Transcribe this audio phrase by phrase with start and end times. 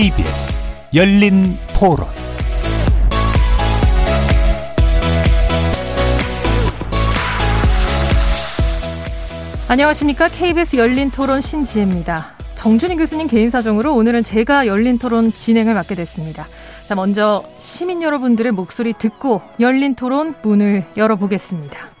[0.00, 0.58] KBS
[0.94, 2.06] 열린 토론
[9.68, 10.28] 안녕하십니까.
[10.28, 12.32] KBS 열린 토론 신지혜입니다.
[12.54, 16.46] 정준희 교수님 개인 사정으로 오늘은 제가 열린 토론 진행을 맡게 됐습니다.
[16.88, 21.99] 자, 먼저 시민 여러분들의 목소리 듣고 열린 토론 문을 열어보겠습니다.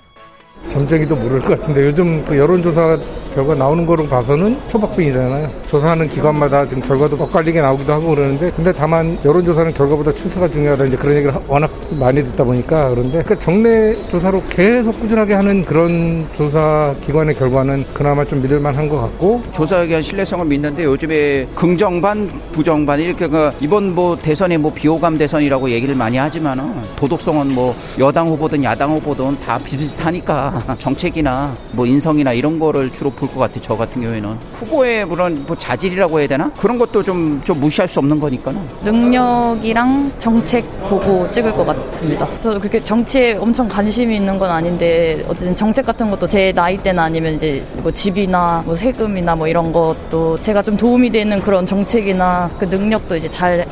[0.68, 2.98] 점쟁이도 모를 것 같은데 요즘 그 여론조사
[3.34, 5.50] 결과 나오는 거로 봐서는 초박빙이잖아요.
[5.68, 10.96] 조사하는 기관마다 지금 결과도 엇갈리게 나오기도 하고 그러는데 근데 다만 여론조사는 결과보다 추세가 중요하다 이제
[10.96, 16.92] 그런 얘기를 워낙 많이 듣다 보니까 그런데 그 정례 조사로 계속 꾸준하게 하는 그런 조사
[17.04, 23.28] 기관의 결과는 그나마 좀 믿을만한 것 같고 조사에 대한 신뢰성을 믿는데 요즘에 긍정반 부정반 이렇게
[23.28, 26.64] 그 이번 뭐 대선에 뭐 비호감 대선이라고 얘기를 많이 하지만은
[26.96, 33.28] 도덕성은 뭐 여당 후보든 야당 후보든 다 비슷하니까 정책이나 뭐 인성이나 이런 거를 주로 볼
[33.30, 33.60] 것 같아요.
[33.62, 37.98] 저 같은 경우에는 후보의 그런 뭐 자질이라고 해야 되나 그런 것도 좀 좀 무시할 수
[38.00, 42.26] 없는 거니까는 능력이랑 정책 보고 찍을 것 같습니다.
[42.40, 47.04] 저도 그렇게 정치에 엄청 관심이 있는 건 아닌데 어쨌든 정책 같은 것도 제 나이 때나
[47.04, 52.50] 아니면 이제 뭐 집이나 뭐 세금이나 뭐 이런 것도 제가 좀 도움이 되는 그런 정책이나
[52.58, 53.64] 그 능력도 이제 잘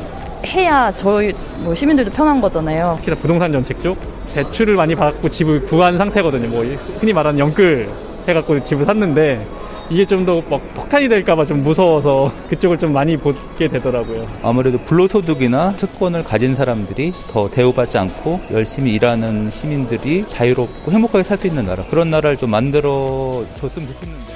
[0.45, 2.95] 해야 저희 뭐 시민들도 편한 거잖아요.
[2.99, 3.97] 특히나 부동산 정책 쪽
[4.33, 6.49] 대출을 많이 받고 집을 구한 상태거든요.
[6.49, 6.63] 뭐
[6.99, 7.87] 흔히 말하는 영끌
[8.27, 9.45] 해갖고 집을 샀는데
[9.91, 14.27] 이게 좀 더 폭탄이 될까봐 좀 무서워서 그쪽을 좀 많이 보게 되더라고요.
[14.43, 21.47] 아무래도 불로소득이나 특권을 가진 사람들이 더 대우받지 않고 열심히 일하는 시민들이 자유롭고 행복하게 살 수
[21.47, 24.29] 있는 나라 그런 나라를 좀 만들어 줬으면 좋겠는데.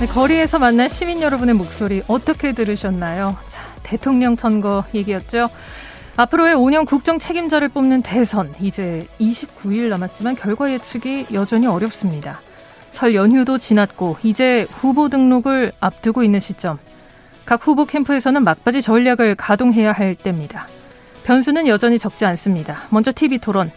[0.00, 3.36] 네, 거리에서 만난 시민 여러분의 목소리 어떻게 들으셨나요?
[3.88, 5.48] 자, 대통령 선거 얘기였죠.
[6.16, 12.40] 앞으로의 5년 국정 책임자를 뽑는 대선 이제 29일 남았지만 결과 예측이 여전히 어렵습니다.
[12.90, 16.78] 설 연휴도 지났고 이제 후보 등록을 앞두고 있는 시점.
[17.44, 20.66] 각 후보 캠프에서는 막바지 전략을 가동해야 할 때입니다.
[21.24, 22.82] 변수는 여전히 적지 않습니다.
[22.90, 23.70] 먼저 TV 토론.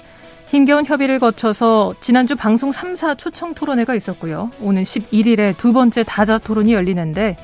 [0.47, 4.51] 힘겨운 협의를 거쳐서 지난주 방송 3사 초청 토론회가 있었고요.
[4.61, 7.37] 오는 11일에 두 번째 다자 토론이 열리는데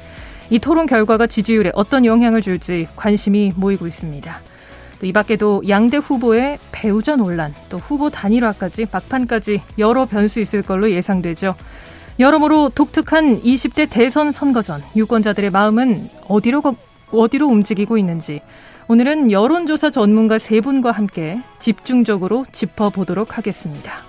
[0.49, 4.39] 이 토론 결과가 지지율에 어떤 영향을 줄지 관심이 모이고 있습니다.
[5.03, 11.55] 이 밖에도 양대 후보의 배우자 논란, 또 후보 단일화까지 막판까지 여러 변수 있을 걸로 예상되죠.
[12.19, 16.63] 여러모로 독특한 20대 대선 선거전, 유권자들의 마음은 어디로,
[17.11, 18.41] 어디로 움직이고 있는지
[18.87, 24.03] 오늘은 여론조사 전문가 세 분과 함께 집중적으로 짚어보도록 하겠습니다.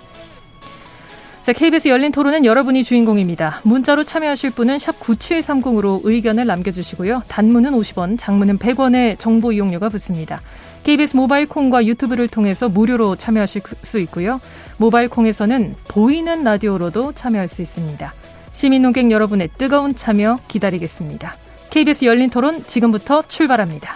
[1.41, 3.61] 자, KBS 열린 토론은 여러분이 주인공입니다.
[3.63, 7.23] 문자로 참여하실 분은 샵 9730으로 의견을 남겨주시고요.
[7.27, 10.41] 단문은 50원, 장문은 100원의 정보 이용료가 붙습니다.
[10.83, 14.39] KBS 모바일 콩과 유튜브를 통해서 무료로 참여하실 수 있고요.
[14.77, 18.13] 모바일 콩에서는 보이는 라디오로도 참여할 수 있습니다.
[18.51, 21.35] 시민 농객 여러분의 뜨거운 참여 기다리겠습니다.
[21.69, 23.95] KBS 열린 토론 지금부터 출발합니다.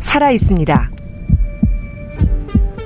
[0.00, 1.03] 살아 있습니다.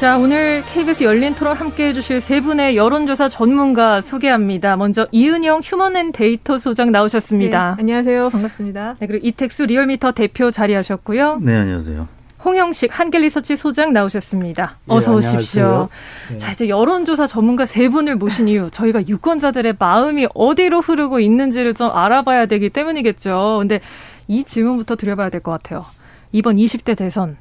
[0.00, 4.74] 자, 오늘 KBS 열린 토론 함께 해주실 세 분의 여론조사 전문가 소개합니다.
[4.76, 7.74] 먼저 이은영 휴먼앤데이터 소장 나오셨습니다.
[7.76, 8.30] 네, 안녕하세요.
[8.30, 8.96] 반갑습니다.
[8.98, 11.40] 네, 그리고 이택수 리얼미터 대표 자리하셨고요.
[11.42, 12.08] 네, 안녕하세요.
[12.42, 14.78] 홍영식 한길리서치 소장 나오셨습니다.
[14.86, 15.90] 어서 네, 오십시오.
[16.30, 16.38] 네.
[16.38, 21.90] 자, 이제 여론조사 전문가 세 분을 모신 이유, 저희가 유권자들의 마음이 어디로 흐르고 있는지를 좀
[21.94, 23.58] 알아봐야 되기 때문이겠죠.
[23.60, 23.80] 근데
[24.28, 25.84] 이 질문부터 드려봐야 될 것 같아요.
[26.32, 27.36] 이번 20대 대선,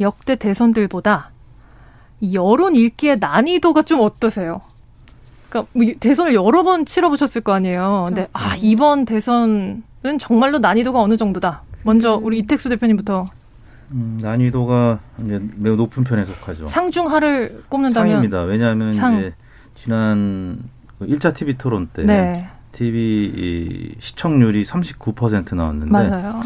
[0.00, 1.30] 역대 대선들보다
[2.32, 4.60] 여론 읽기의 난이도가 좀 어떠세요?
[5.48, 8.04] 그러니까 뭐 대선을 여러 번 치러보셨을 거 아니에요.
[8.06, 9.82] 근데 아 이번 대선은
[10.18, 11.62] 정말로 난이도가 어느 정도다.
[11.82, 13.28] 먼저 우리 이택수 대표님부터.
[13.92, 16.68] 음, 난이도가 이제 매우 높은 편에 속하죠.
[16.68, 18.42] 상중하를 꼽는다면 상입니다.
[18.42, 19.18] 왜냐하면 상.
[19.18, 19.34] 이제
[19.74, 20.58] 지난
[21.00, 22.48] 1차 그 TV 토론 때 네.
[22.72, 26.40] TV 시청률이 39% 나왔는데 맞아요.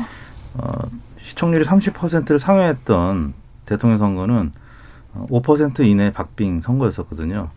[0.55, 0.73] 어,
[1.21, 3.35] 시청률이 30%를 상회했던
[3.67, 4.53] 대통령 선거는
[5.28, 7.49] 5% 이내 박빙 선거였었거든요.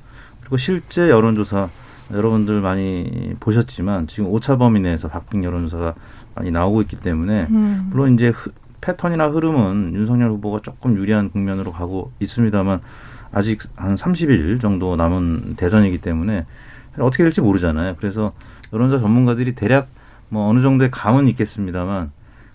[0.42, 1.70] 그리고 실제 여론조사
[2.14, 5.96] 여러분들 많이 보셨지만 지금 오차 범위 내에서 박빙 여론조사가
[6.36, 7.90] 많이 나오고 있기 때문에 음.
[7.92, 8.32] 물론 이제
[8.80, 12.82] 패턴이나 흐름은 윤석열 후보가 조금 유리한 국면으로 가고 있습니다만
[13.32, 16.46] 아직 한 30일 정도 남은 대선이기 때문에
[16.98, 17.96] 어떻게 될지 모르잖아요.
[17.98, 18.32] 그래서
[18.72, 19.88] 여론조사 전문가들이 대략
[20.30, 22.12] 뭐 어느 정도의 감은 있겠습니다만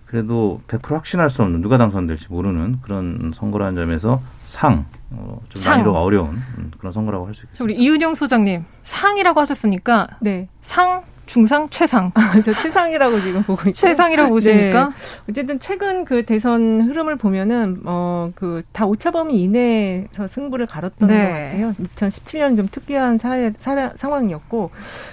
[0.07, 4.23] 그래도 100% 확신할 수 없는 누가 당선될지 모르는 그런 선거라는 점에서
[4.53, 5.73] 상, 어, 좀 상.
[5.75, 6.29] 난이도가 어려운
[6.59, 7.65] 음, 그런 선거라고 할 수 있겠습니다.
[7.65, 10.49] 우리 이은영 소장님 상이라고 하셨으니까 네.
[10.61, 12.13] 상, 중상, 최상.
[12.45, 13.73] 저 최상이라고 지금 보고 있고.
[13.73, 14.89] 최상이라고 보십니까?
[14.89, 14.95] 네.
[15.31, 21.15] 어쨌든 최근 그 대선 흐름을 보면은 어 그 다 오차범위 이내에서 승부를 가렸던 네.
[21.15, 21.73] 것 같아요.
[21.97, 24.71] 2017년 좀 특이한 사회, 사, 상황이었고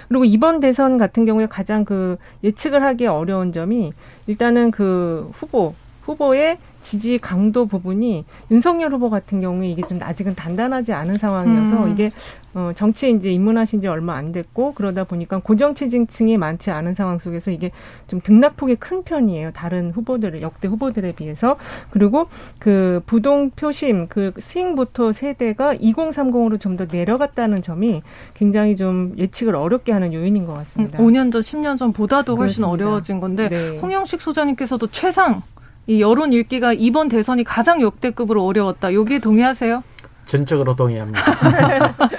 [0.08, 3.92] 그리고 이번 대선 같은 경우에 가장 그 예측을 하기 어려운 점이
[4.26, 10.92] 일단은 그 후보 후보의 지지 강도 부분이 윤석열 후보 같은 경우에 이게 좀 아직은 단단하지
[10.92, 11.92] 않은 상황이어서 음.
[11.92, 12.10] 이게
[12.52, 17.52] 어, 정치에 이제 입문하신 지 얼마 안 됐고 그러다 보니까 고정치층이 많지 않은 상황 속에서
[17.52, 17.70] 이게
[18.08, 19.52] 좀 등락폭이 큰 편이에요.
[19.52, 21.56] 다른 후보들 역대 후보들에 비해서
[21.90, 22.26] 그리고
[22.58, 28.02] 그 부동 표심 그 스윙보터 세대가 2030으로 좀 더 내려갔다는 점이
[28.34, 30.98] 굉장히 좀 예측을 어렵게 하는 요인인 것 같습니다.
[30.98, 32.68] 5년 전, 10년 전보다도 훨씬 그렇습니다.
[32.68, 33.78] 어려워진 건데 네.
[33.78, 35.42] 홍영식 소장님께서도 최상
[35.86, 38.94] 이 여론 읽기가 이번 대선이 가장 역대급으로 어려웠다.
[38.94, 39.82] 여기에 동의하세요?
[40.26, 41.20] 전적으로 동의합니다.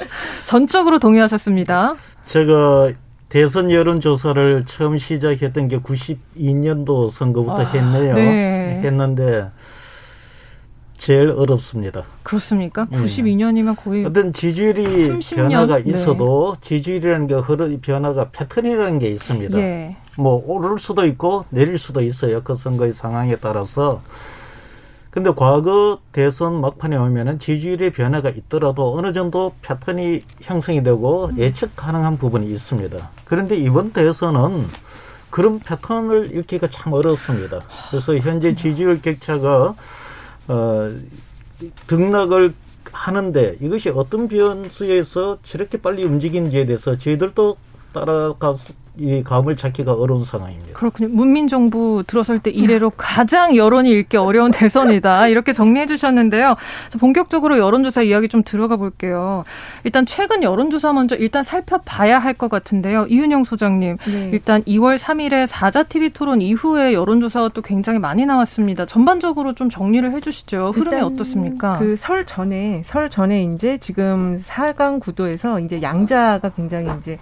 [0.46, 1.96] 전적으로 동의하셨습니다.
[2.26, 2.92] 제가
[3.30, 8.14] 대선 여론조사를 처음 시작했던 게 92년도 선거부터 아, 했네요.
[8.16, 8.82] 네.
[8.84, 9.50] 했는데
[10.98, 12.04] 제일 어렵습니다.
[12.24, 12.88] 그렇습니까?
[12.92, 13.04] 음.
[13.06, 15.36] 92년이면 거의 어떤 지지율이 30년?
[15.36, 15.84] 변화가 네.
[15.88, 19.58] 있어도 지지율이라는 게 흐르 변화가 패턴이라는 게 있습니다.
[19.60, 19.96] 예.
[20.18, 22.42] 뭐 오를 수도 있고 내릴 수도 있어요.
[22.44, 24.02] 그 선거의 상황에 따라서.
[25.10, 32.18] 근데 과거 대선 막판에 오면은 지지율의 변화가 있더라도 어느 정도 패턴이 형성이 되고 예측 가능한
[32.18, 33.10] 부분이 있습니다.
[33.26, 34.66] 그런데 이번 대선은
[35.30, 37.60] 그런 패턴을 읽기가 참 어렵습니다.
[37.90, 39.76] 그래서 현재 지지율 격차가
[40.48, 40.92] 어,
[41.88, 42.54] 등락을
[42.92, 47.58] 하는데 이것이 어떤 변수에서 저렇게 빨리 움직이는지에 대해서 저희들도
[47.94, 50.74] 따라가서 이 감을 찾기가 어려운 상황입니다.
[50.74, 51.08] 그렇군요.
[51.10, 55.28] 문민정부 들어설 때 이래로 가장 여론이 읽기 어려운 대선이다.
[55.30, 56.56] 이렇게 정리해 주셨는데요.
[56.90, 59.44] 자, 본격적으로 여론조사 이야기 좀 들어가 볼게요.
[59.86, 63.06] 일단 최근 여론조사 먼저 일단 살펴봐야 할 것 같은데요.
[63.08, 63.98] 이윤영 소장님.
[64.08, 64.30] 네.
[64.34, 68.86] 일단 2월 3일에 4자 TV 토론 이후에 여론조사가 또 굉장히 많이 나왔습니다.
[68.86, 70.72] 전반적으로 좀 정리를 해 주시죠.
[70.76, 71.74] 흐름이 어떻습니까?
[71.80, 77.20] 그 설 전에 설 전에 이제 지금 4강 구도에서 이제 양자가 굉장히 이제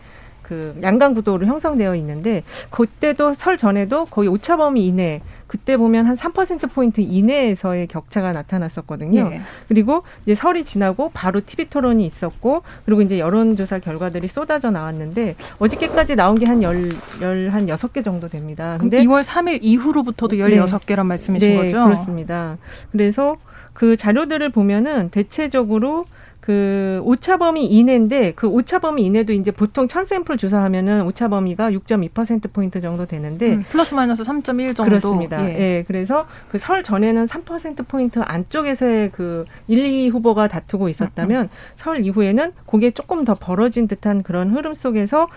[0.50, 2.42] 그 양강 구도로 형성되어 있는데
[2.72, 9.30] 그때도 설 전에도 거의 오차 범위 이내 그때 보면 한 3% 포인트 이내에서의 격차가 나타났었거든요.
[9.34, 9.42] 예.
[9.68, 16.16] 그리고 이제 설이 지나고 바로 TV 토론이 있었고 그리고 이제 여론조사 결과들이 쏟아져 나왔는데 어저께까지
[16.16, 16.90] 나온 게 한 열
[17.22, 18.78] 열 한 여섯 개 정도 됩니다.
[18.80, 21.84] 근데 2월 3일 이후로부터도 16개란 말씀이신 네, 거죠?
[21.84, 22.57] 그렇습니다.
[22.92, 23.38] 그래서
[23.74, 26.06] 그 자료들을 보면은 대체적으로
[26.50, 31.69] 그 오차 범위 이내인데 그 오차 범위 이내도 이제 보통 천 샘플 조사하면은 오차 범위가
[31.69, 34.86] 6.2% 포인트 정도 되는데 음, 플러스 마이너스 3.1 정도.
[34.90, 35.48] 그렇습니다.
[35.48, 35.60] 예.
[35.60, 35.84] 예.
[35.88, 42.51] 그래서 그 설 전에는 3% 포인트 안쪽에서의 그 1, 2위 후보가 다투고 있었다면 설 이후에는
[42.66, 45.28] 그게 조금 더 벌어진 듯한 그런 흐름 속에서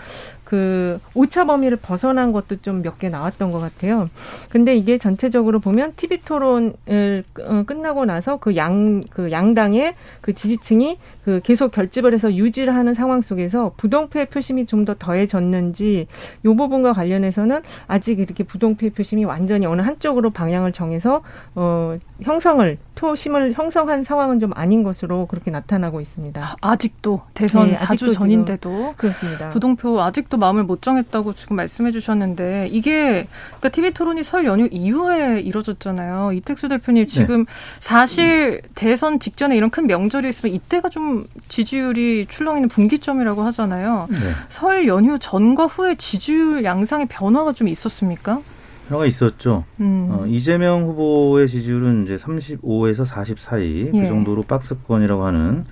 [0.52, 4.10] 그 오차 범위를 벗어난 것도 좀 몇 개 나왔던 것 같아요.
[4.50, 10.98] 근데 이게 전체적으로 보면 TV 토론을 어, 끝나고 나서 그 양 그 양당의 그 지지층이
[11.24, 16.08] 그 계속 결집을 해서 유지를 하는 상황 속에서 부동표의 표심이 좀 더 더해졌는지
[16.44, 21.22] 요 부분과 관련해서는 아직 이렇게 부동표의 표심이 완전히 어느 한쪽으로 방향을 정해서
[21.54, 26.56] 어 형성을 표심을 형성한 상황은 좀 아닌 것으로 그렇게 나타나고 있습니다.
[26.60, 29.50] 아 직도 대선 네, 4주 아직도 전인데도 그렇습니다.
[29.50, 35.40] 부동표 아직도 마음을 못 정했다고 지금 말씀해 주셨는데 이게 그러니까 TV 토론이 설 연휴 이후에
[35.40, 36.32] 이뤄졌잖아요.
[36.32, 37.46] 이택수 대표님 지금
[37.78, 44.08] 사실 대선 직전에 이런 큰 명절이 있으면 이때가 좀 지지율이 출렁이는 분기점이라고 하잖아요.
[44.10, 44.18] 네.
[44.48, 48.40] 설 연휴 전과 후에 지지율 양상의 변화가 좀 있었습니까?
[48.88, 49.64] 변화가 있었죠.
[49.80, 50.08] 음.
[50.10, 54.00] 어, 이재명 후보의 지지율은 이제 35에서 40 사이 예.
[54.00, 55.64] 그 정도로 박스권이라고 하는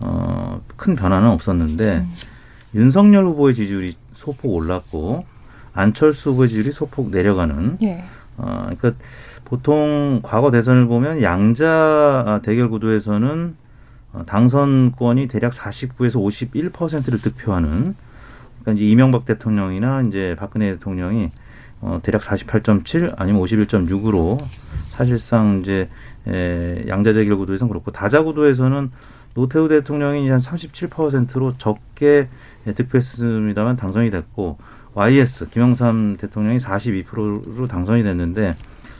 [0.00, 2.14] 어, 큰 변화는 없었는데 음.
[2.74, 3.94] 윤석열 후보의 지지율이
[4.28, 5.24] 소폭 올랐고
[5.72, 8.04] 안철수 후보의 지지율이 소폭 내려가는 예.
[8.36, 8.92] 어, 그러니까
[9.44, 13.56] 보통 과거 대선을 보면 양자 대결 구도에서는
[14.12, 17.94] 어, 당선권이 대략 49에서 51%를 득표하는
[18.60, 21.30] 그러니까 이제 이명박 대통령이나 이제 박근혜 대통령이
[21.80, 24.38] 어, 대략 48.7 아니면 51.6으로
[24.88, 25.88] 사실상 이제
[26.26, 28.90] 에, 양자 대결 구도에서는 그렇고 다자 구도에서는
[29.34, 32.28] 노태우 대통령이 이제 한 37%로 적게 예,
[32.74, 34.58] 득표했습니다만 당선이 됐고
[34.94, 38.54] YS 김영삼 대통령이 42%로 당선이 됐는데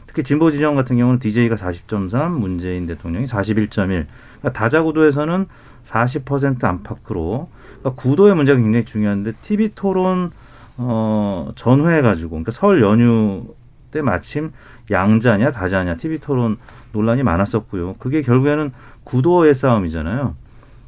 [0.07, 3.71] 특히 진보 진영 같은 경우는 DJ가 40.3, 문재인 대통령이 41.1.
[3.77, 5.47] 그러니까 다자 구도에서는
[5.87, 7.49] 40% 안팎으로
[7.81, 10.31] 그러니까 구도의 문제가 굉장히 중요한데 TV 토론
[10.77, 13.55] 어 전후해 가지고 그러니까 설 연휴
[13.89, 14.53] 그때 마침
[14.91, 16.59] 양자냐 다자냐 TV 토론
[16.93, 17.95] 논란이 많았었고요.
[17.99, 18.73] 그게 결국에는
[19.05, 20.35] 구도의 싸움이잖아요.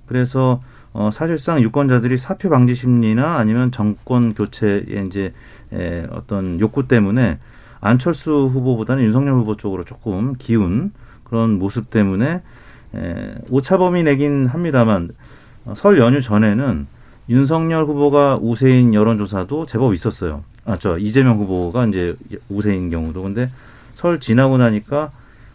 [0.07, 5.32] 그래서 어, 사실상 유권자들이 사표 방지 심리나 아니면 정권 교체의 이제
[5.73, 7.38] 에, 어떤 욕구 때문에
[7.80, 10.92] 안철수 후보보다는 윤석열 후보 쪽으로 조금 기운
[11.25, 12.42] 그런 모습 때문에
[12.94, 15.11] 에, 오차범위 내긴 합니다만
[15.64, 16.87] 어, 설 연휴 전에는
[17.28, 20.42] 윤석열 후보가 우세인 여론조사도 제법 있었어요.
[20.64, 22.16] 아, 저 이재명 후보가 이제
[22.49, 23.49] 우세인 경우도 근데
[23.94, 25.12] 설 지나고 나니까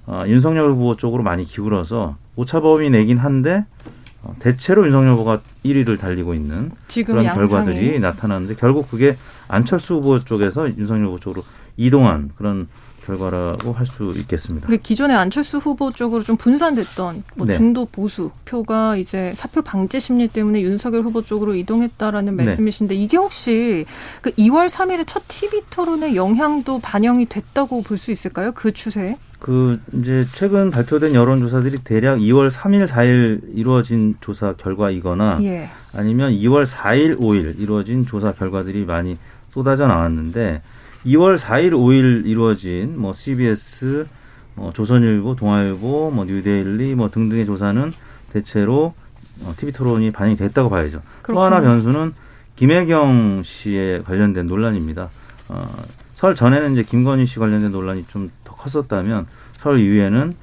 [0.07, 4.04] 어, 윤석열 후보 쪽으로 많이 기울어서 오차범위 내긴 한데 어,
[4.39, 6.72] 대체로 윤석열 후보가 1위를 달리고 있는
[7.05, 7.48] 그런 양상이.
[7.48, 9.15] 결과들이 나타났는데 결국 그게
[9.48, 11.44] 안철수 후보 쪽에서 윤석열 후보 쪽으로
[11.77, 12.67] 이동한 그런
[13.05, 14.67] 결과라고 할 수 있겠습니다.
[14.82, 17.53] 기존에 안철수 후보 쪽으로 좀 분산됐던 뭐 네.
[17.55, 22.44] 중도 보수 표가 이제 사표 방지 심리 때문에 윤석열 후보 쪽으로 이동했다라는 네.
[22.44, 23.86] 말씀이신데 이게 혹시
[24.22, 28.51] 그 2월 3일의 첫 TV 토론의 영향도 반영이 됐다고 볼 수 있을까요?
[28.53, 29.17] 그 추세에?
[29.45, 35.69] 그 이제 최근 발표된 여론 조사들이 대략 2월 3일, 4일 이루어진 조사 결과이거나 예.
[35.93, 39.19] 아니면 2월 4일, 5일 이루어진 조사 결과들이 많이
[39.51, 40.63] 쏟아져 나왔는데
[41.05, 44.07] 2월 4일, 5일 이루어진 뭐 CBS,
[44.55, 47.93] 뭐 조선일보, 동아일보, 뭐 뉴데일리 뭐 등등의 조사는
[48.33, 48.95] 대체로
[49.43, 51.03] 어, TV 토론이 반영이 됐다고 봐야죠.
[51.21, 51.35] 그렇군요.
[51.35, 52.15] 또 하나 변수는
[52.55, 55.09] 김혜경 씨에 관련된 논란입니다.
[55.49, 55.69] 어,
[56.15, 60.34] 설 전에는 이제 김건희 씨 관련된 논란이 좀 더 컸었다면 설 이후에는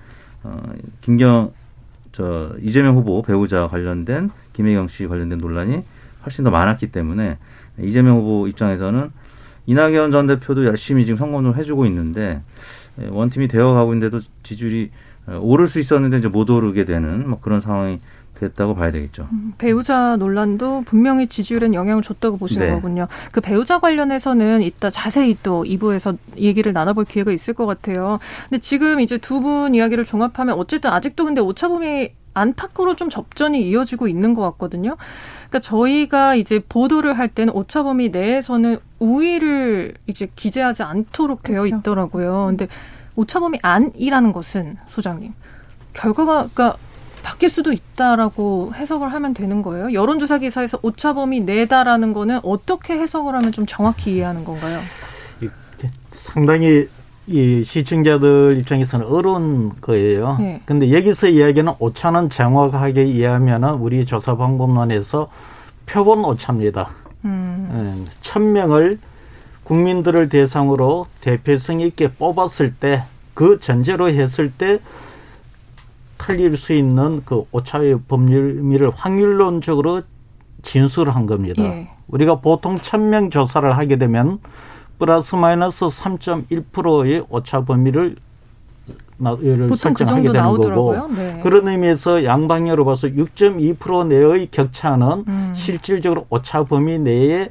[0.44, 0.62] 어,
[1.00, 1.52] 김경
[2.12, 5.82] 저 이재명 후보 배우자 관련된 김혜경 씨 관련된 논란이
[6.24, 7.38] 훨씬 더 많았기 때문에
[7.80, 9.10] 이재명 후보 입장에서는
[9.64, 12.42] 이낙연 전 대표도 열심히 지금 선거운동을 해주고 있는데
[13.00, 14.90] 예, 원팀이 되어가고 있는데도 지지율이
[15.26, 18.00] 어, 오를 수 있었는데 이제 못 오르게 되는 뭐 그런 상황이
[18.42, 19.28] 됐다고 봐야 되겠죠.
[19.32, 22.72] 음, 배우자 논란도 분명히 지지율엔 영향을 줬다고 보시는 네.
[22.74, 23.08] 거군요.
[23.32, 28.18] 그 배우자 관련해서는 이따 자세히 또 2부에서 얘기를 나눠볼 기회가 있을 것 같아요.
[28.48, 34.06] 근데 지금 이제 두 분 이야기를 종합하면 어쨌든 아직도 근데 오차범위 안팎으로 좀 접전이 이어지고
[34.08, 34.96] 있는 것 같거든요.
[35.48, 41.76] 그러니까 저희가 이제 보도를 할 때는 오차범위 내에서는 우위를 이제 기재하지 않도록 되어 그렇죠.
[41.76, 42.46] 있더라고요.
[42.48, 42.68] 근데
[43.16, 45.34] 오차범위 안이라는 것은 소장님
[45.92, 46.76] 결과가 그러니까
[47.22, 49.92] 바뀔 수도 있다라고 해석을 하면 되는 거예요.
[49.92, 54.78] 여론조사 기사에서 오차범위 내다라는 거는 어떻게 해석을 하면 좀 정확히 이해하는 건가요?
[56.10, 56.88] 상당히
[57.26, 60.36] 이 시청자들 입장에서는 어려운 거예요.
[60.38, 60.60] 네.
[60.64, 65.28] 근데 여기서 이야기는 오차는 정확하게 이해하면은 우리 조사 방법론에서
[65.86, 66.90] 표본 오차입니다.
[67.24, 68.04] 음.
[68.06, 68.98] 예, 천 명을
[69.64, 74.78] 국민들을 대상으로 대표성 있게 뽑았을 때 그 전제로 했을 때
[76.22, 80.02] 틀릴 수 있는 그 오차의 법률미를 확률론적으로
[80.62, 81.62] 진술한 겁니다.
[81.64, 81.88] 예.
[82.06, 84.38] 우리가 보통 천 명 조사를 하게 되면
[85.00, 88.16] 플러스 마이너스 3.1%의 오차 범위를
[89.18, 91.00] 그 설정하게 그 되는 나오더라고요.
[91.02, 91.40] 거고 네.
[91.42, 95.52] 그런 의미에서 양방향으로 봐서 6.2% 내의 격차는 음.
[95.56, 97.48] 실질적으로 오차 범위 내에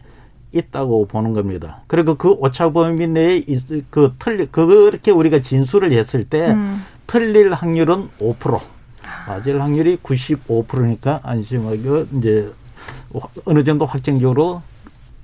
[0.54, 1.82] 있다고 보는 겁니다.
[1.88, 6.84] 그리고 그 오차 범위 내에 있, 그 틀리 그렇게 우리가 진술을 했을 때 음.
[7.12, 8.62] 틀릴 확률은 5%.
[9.28, 12.50] 맞을 확률이 95%니까 안심하고 이제
[13.44, 14.62] 어느 정도 확정적으로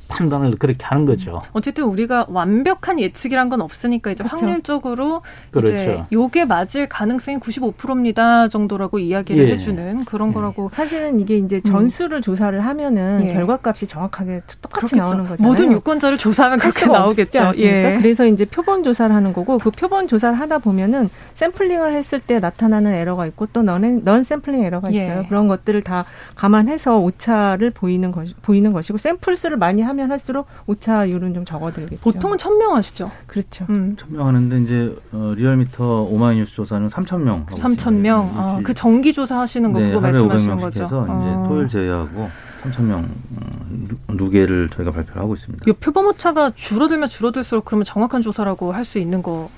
[0.07, 1.41] 판단을 그렇게 하는 거죠.
[1.53, 4.45] 어쨌든 우리가 완벽한 예측이란 건 없으니까 이제 그렇죠.
[4.45, 5.21] 확률적으로
[5.51, 5.67] 그렇죠.
[5.67, 9.53] 이제 요게 맞을 가능성이 95%입니다 정도라고 이야기를 예.
[9.53, 10.33] 해주는 그런 예.
[10.33, 10.69] 거라고.
[10.73, 11.69] 사실은 이게 이제 음.
[11.69, 12.21] 전수를 음.
[12.21, 13.33] 조사를 하면은 예.
[13.33, 15.15] 결과값이 정확하게 똑같이 그렇겠죠.
[15.15, 15.51] 나오는 거잖아요.
[15.51, 17.51] 모든 유권자를 조사하면 그렇게 나오겠죠.
[17.57, 17.97] 예.
[18.01, 22.93] 그래서 이제 표본 조사를 하는 거고 그 표본 조사를 하다 보면은 샘플링을 했을 때 나타나는
[22.93, 25.23] 에러가 있고 또 넌, 넌 샘플링 에러가 있어요.
[25.23, 25.27] 예.
[25.27, 30.47] 그런 것들을 다 감안해서 오차를 보이는 것 보이는 것이고 샘플 수를 많이 하면 하면 할수록
[30.67, 32.01] 오차율은 좀 적어들겠죠.
[32.01, 33.11] 보통은 천 명 하시죠?
[33.25, 33.65] 그렇죠.
[33.69, 33.95] 음.
[33.97, 37.45] 천명 하는데 이제 어, 리얼미터 오마이뉴스 조사는 삼천 명.
[37.57, 38.31] 삼천 명.
[38.35, 40.83] 아, 그 정기 조사 하시는 거 네, 그거 말씀하시는 거죠?
[40.83, 41.45] 해서 이제 아.
[41.47, 42.29] 토요일 제외하고
[42.63, 45.65] 3천명 어, 누계를 저희가 발표를 하고 있습니다.
[45.67, 49.49] 이 표본 오차가 줄어들면 줄어들수록 그러면 정확한 조사라고 할 수 있는 거.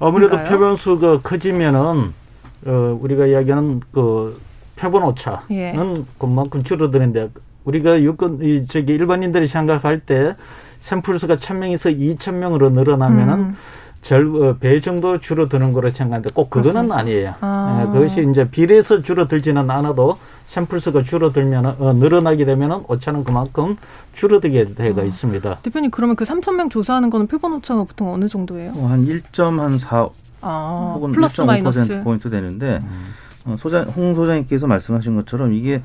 [0.00, 2.12] 아무래도 표본 수가 커지면은
[2.66, 4.40] 어, 우리가 이야기하는 그
[4.76, 5.74] 표본 오차는 예.
[6.18, 7.30] 그만큼 줄어드는데
[7.64, 10.34] 우리가 유권 이 저기 일반인들이 생각할 때
[10.78, 13.56] 샘플 수가 천명에서 이천 명으로 늘어나면은 음.
[14.02, 16.98] 절, 어, 배 정도 줄어드는 거로 생각하는데 꼭 그거는 그렇습니까?
[16.98, 17.34] 아니에요.
[17.40, 17.82] 아.
[17.86, 23.76] 예, 그것이 이제 비례해서 줄어들지는 않아도 샘플 수가 줄어들면 어, 늘어나게 되면은 오차는 그만큼
[24.12, 25.04] 줄어들게 되가 아.
[25.04, 25.60] 있습니다.
[25.62, 28.72] 대표님 그러면 그 3천 명 조사하는 거는 표본 오차가 보통 어느 정도예요?
[28.74, 33.04] 어, 한 1.4 아, 혹은 플러스 마이너스 포인트 되는데 음.
[33.44, 35.82] 어, 소장 홍 소장님께서 말씀하신 것처럼 이게 예,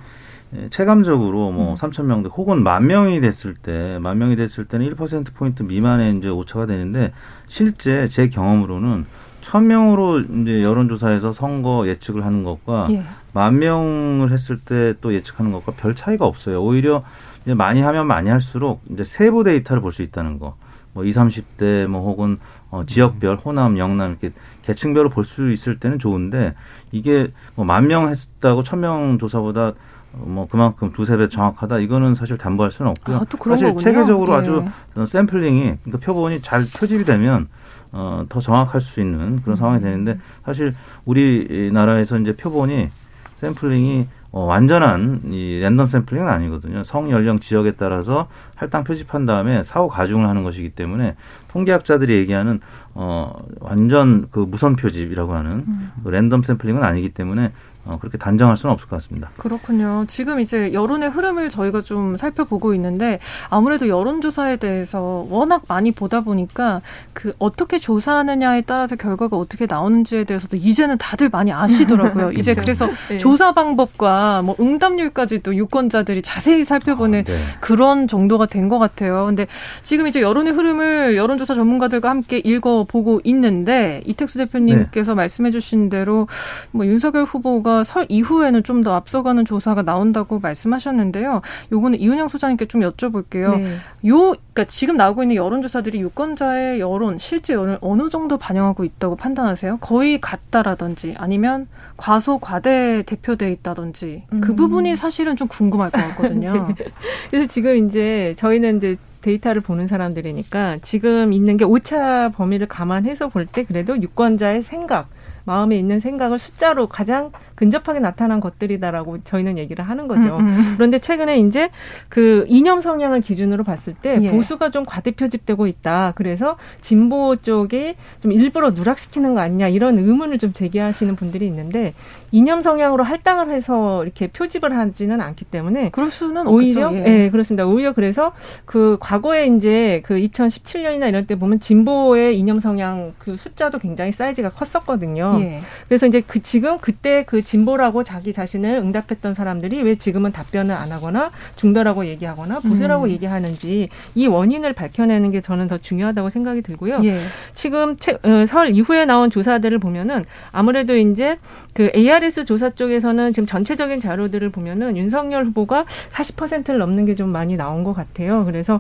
[0.70, 1.76] 체감적으로 뭐 음.
[1.76, 6.30] 3천 명대 혹은 만 명이 됐을 때, 만 명이 됐을 때는 1% 포인트 미만의 이제
[6.30, 7.12] 오차가 되는데
[7.48, 9.06] 실제 제 경험으로는
[9.42, 13.04] 천 명으로 이제 여론조사에서 선거 예측을 하는 것과 예.
[13.34, 16.62] 만 명을 했을 때 또 예측하는 것과 별 차이가 없어요.
[16.64, 17.04] 오히려
[17.44, 20.56] 이제 많이 하면 많이 할수록 이제 세부 데이터를 볼 수 있다는 거.
[20.94, 21.16] 뭐 20,
[21.58, 22.40] 30대 뭐 혹은
[22.72, 24.32] 어 지역별 호남, 영남 이렇게
[24.64, 26.56] 계층별로 볼 수 있을 때는 좋은데
[26.92, 29.74] 이게 뭐 만 명 했다고 천 명 조사보다
[30.20, 33.18] 뭐 그만큼 두세 배 정확하다 이거는 사실 담보할 수는 없고요.
[33.18, 33.78] 아, 사실 거군요.
[33.78, 34.38] 체계적으로 예.
[34.38, 34.66] 아주
[35.06, 37.48] 샘플링이 그러니까 표본이 잘 표집이 되면
[37.92, 40.74] 어, 더 정확할 수 있는 그런 상황이 되는데 사실
[41.06, 42.90] 우리나라에서 이제 표본이
[43.38, 46.84] 샘플링이 어, 완전한 이 랜덤 샘플링은 아니거든요.
[46.84, 51.16] 성, 연령, 지역에 따라서 할당 표집한 다음에 사후 가중을 하는 것이기 때문에
[51.48, 52.60] 통계학자들이 얘기하는
[52.94, 55.92] 어, 완전 그 무선 표집이라고 하는 음.
[56.04, 59.32] 그 랜덤 샘플링은 아니기 때문에 어, 그렇게 단정할 수는 없을 것 같습니다.
[59.38, 60.06] 그렇군요.
[60.08, 66.82] 지금 이제 여론의 흐름을 저희가 좀 살펴보고 있는데 아무래도 여론조사에 대해서 워낙 많이 보다 보니까
[67.14, 72.32] 그 어떻게 조사하느냐에 따라서 결과가 어떻게 나오는지에 대해서도 이제는 다들 많이 아시더라고요.
[72.38, 73.18] 이제 그래서 네.
[73.18, 77.38] 조사 방법과 뭐 응답률까지도 유권자들이 자세히 살펴보는 아, 네.
[77.60, 79.26] 그런 정도가 된 것 같아요.
[79.28, 79.48] 근데
[79.82, 85.16] 지금 이제 여론의 흐름을 여론조사 전문가들과 함께 읽어보고 있는데 이택수 대표님께서 네.
[85.16, 86.28] 말씀해주신 대로
[86.72, 91.42] 뭐 윤석열 후보가 설 이후에는 좀 더 앞서가는 조사가 나온다고 말씀하셨는데요.
[91.72, 93.58] 요거는 이은영 소장님께 좀 여쭤볼게요.
[93.60, 93.78] 네.
[94.08, 94.18] 요,
[94.54, 99.78] 그러니까 지금 나오고 있는 여론조사들이 유권자의 여론, 실제 여론을 어느 정도 반영하고 있다고 판단하세요?
[99.78, 101.68] 거의 같다라든지 아니면
[101.98, 104.42] 과소 과대 대표돼 있다든지 그 음.
[104.42, 106.68] 그 부분이 사실은 좀 궁금할 것 같거든요.
[106.78, 106.86] 네.
[107.32, 113.48] 그래서 지금 이제 저희는 이제 데이터를 보는 사람들이니까 지금 있는 게 오차 범위를 감안해서 볼
[113.48, 115.10] 때 그래도 유권자의 생각
[115.46, 120.38] 마음에 있는 생각을 숫자로 가장 근접하게 나타난 것들이다라고 저희는 얘기를 하는 거죠.
[120.38, 120.74] 음, 음.
[120.78, 121.70] 그런데 최근에 이제
[122.08, 124.30] 그 이념 성향을 기준으로 봤을 때 예.
[124.30, 126.14] 보수가 좀 과대 표집되고 있다.
[126.16, 131.96] 그래서 진보 쪽이 좀 일부러 누락시키는 거 아니냐 이런 의문을 좀 제기하시는 분들이 있는데
[132.32, 137.00] 이념 성향으로 할당을 해서 이렇게 표집을 하지는 않기 때문에 그럴 수는 오히려 예.
[137.00, 137.66] 네, 그렇습니다.
[137.66, 138.34] 오히려 그래서
[138.66, 144.50] 그 과거에 이제 그 2017년이나 이럴 때 보면 진보의 이념 성향 그 숫자도 굉장히 사이즈가
[144.50, 145.40] 컸었거든요.
[145.42, 145.60] 예.
[145.88, 150.92] 그래서 이제 그 지금 그때 그 진보라고 자기 자신을 응답했던 사람들이 왜 지금은 답변을 안
[150.92, 153.10] 하거나 중도라고 얘기하거나 보수라고 음.
[153.12, 157.02] 얘기하는지 이 원인을 밝혀내는 게 저는 더 중요하다고 생각이 들고요.
[157.04, 157.20] 예.
[157.54, 161.38] 지금 어, 설 이후에 나온 조사들을 보면은 아무래도 이제
[161.74, 167.58] 그 ARS 조사 쪽에서는 지금 전체적인 자료들을 보면은 윤석열 후보가 40%를 넘는 게 좀 많이
[167.58, 168.46] 나온 것 같아요.
[168.46, 168.80] 그래서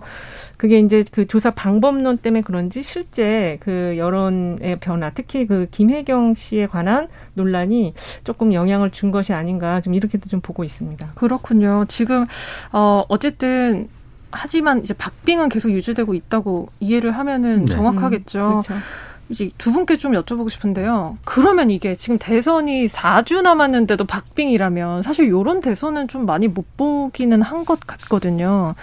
[0.55, 6.67] 그게 이제 그 조사 방법론 때문에 그런지 실제 그 여론의 변화, 특히 그 김혜경 씨에
[6.67, 11.11] 관한 논란이 조금 영향을 준 것이 아닌가 좀 이렇게도 좀 보고 있습니다.
[11.15, 11.85] 그렇군요.
[11.87, 12.25] 지금
[12.73, 13.87] 어 어쨌든
[14.31, 17.73] 하지만 이제 박빙은 계속 유지되고 있다고 이해를 하면은 네.
[17.73, 18.39] 정확하겠죠.
[18.39, 18.73] 음, 그렇죠.
[19.29, 21.17] 이제 두 분께 좀 여쭤보고 싶은데요.
[21.25, 27.65] 그러면 이게 지금 대선이 4주 남았는데도 박빙이라면 사실 요런 대선은 좀 많이 못 보기는 한
[27.65, 28.73] 것 같거든요.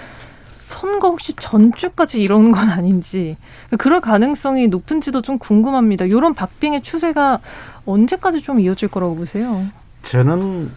[0.74, 3.36] 선거 혹시 전주까지 이러는 건 아닌지
[3.78, 6.04] 그럴 가능성이 높은지도 좀 궁금합니다.
[6.04, 7.38] 이런 박빙의 추세가
[7.86, 9.62] 언제까지 좀 이어질 거라고 보세요?
[10.02, 10.70] 저는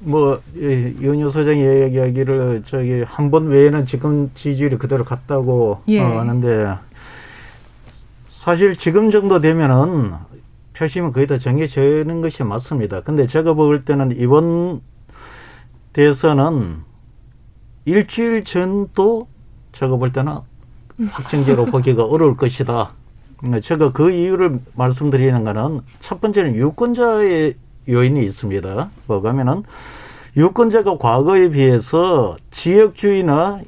[0.00, 1.60] 뭐 예, 이은효 소장이
[1.92, 6.00] 이야기를 저기 한 번 외에는 지금 지지율이 그대로 갔다고 예.
[6.00, 6.74] 어, 하는데
[8.28, 10.12] 사실 지금 정도 되면은
[10.74, 13.00] 표심은 거의 다 정해지는 것이 맞습니다.
[13.02, 14.80] 근데 제가 볼 때는 이번
[15.92, 16.78] 대선은
[17.84, 19.28] 일주일 전도
[19.72, 20.36] 제가 볼 때는
[21.10, 22.92] 확정제로 보기가 어려울 것이다.
[23.62, 27.54] 제가 그 이유를 말씀드리는 거는 첫 번째는 유권자의
[27.88, 28.90] 요인이 있습니다.
[29.06, 29.64] 뭐가면은
[30.36, 33.60] 유권자가 과거에 비해서 지역주의나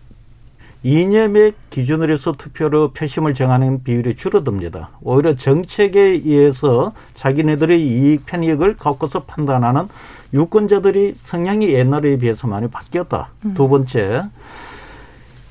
[0.85, 4.91] 이념의 기준으로 해서 투표로 표심을 정하는 비율이 줄어듭니다.
[5.01, 9.89] 오히려 정책에 의해서 자기네들의 이익 편익을 갖고서 판단하는
[10.35, 13.29] 유권자들이 성향이 옛날에 비해서 많이 바뀌었다.
[13.45, 13.55] 음.
[13.55, 14.25] 두 번째,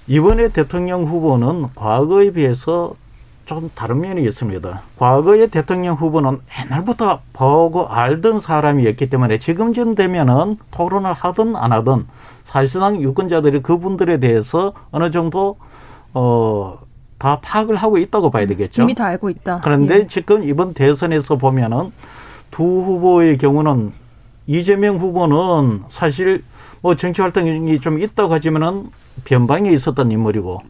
[0.08, 2.94] 이번에 대통령 후보는 과거에 비해서
[3.46, 4.82] 좀 다른 면이 있습니다.
[4.98, 12.06] 과거의 대통령 후보는 옛날부터 보고 알던 사람이었기 때문에 지금쯤 되면은 토론을 하든 안 하든
[12.46, 15.58] 사실상 유권자들이 그분들에 대해서 어느 정도
[16.14, 16.78] 어,
[17.18, 18.82] 다 파악을 하고 있다고 봐야 되겠죠.
[18.82, 19.62] 이미 다 알고 있다.
[19.64, 20.08] 그런데 예.
[20.08, 21.92] 지금 이번 대선에서 보면은
[22.52, 23.92] 두 후보의 경우는
[24.48, 26.44] 이재명 후보는 사실
[26.82, 28.90] 뭐 정치 활동이 좀 있다고 하지만은
[29.26, 30.62] 변방에 있었던 인물이고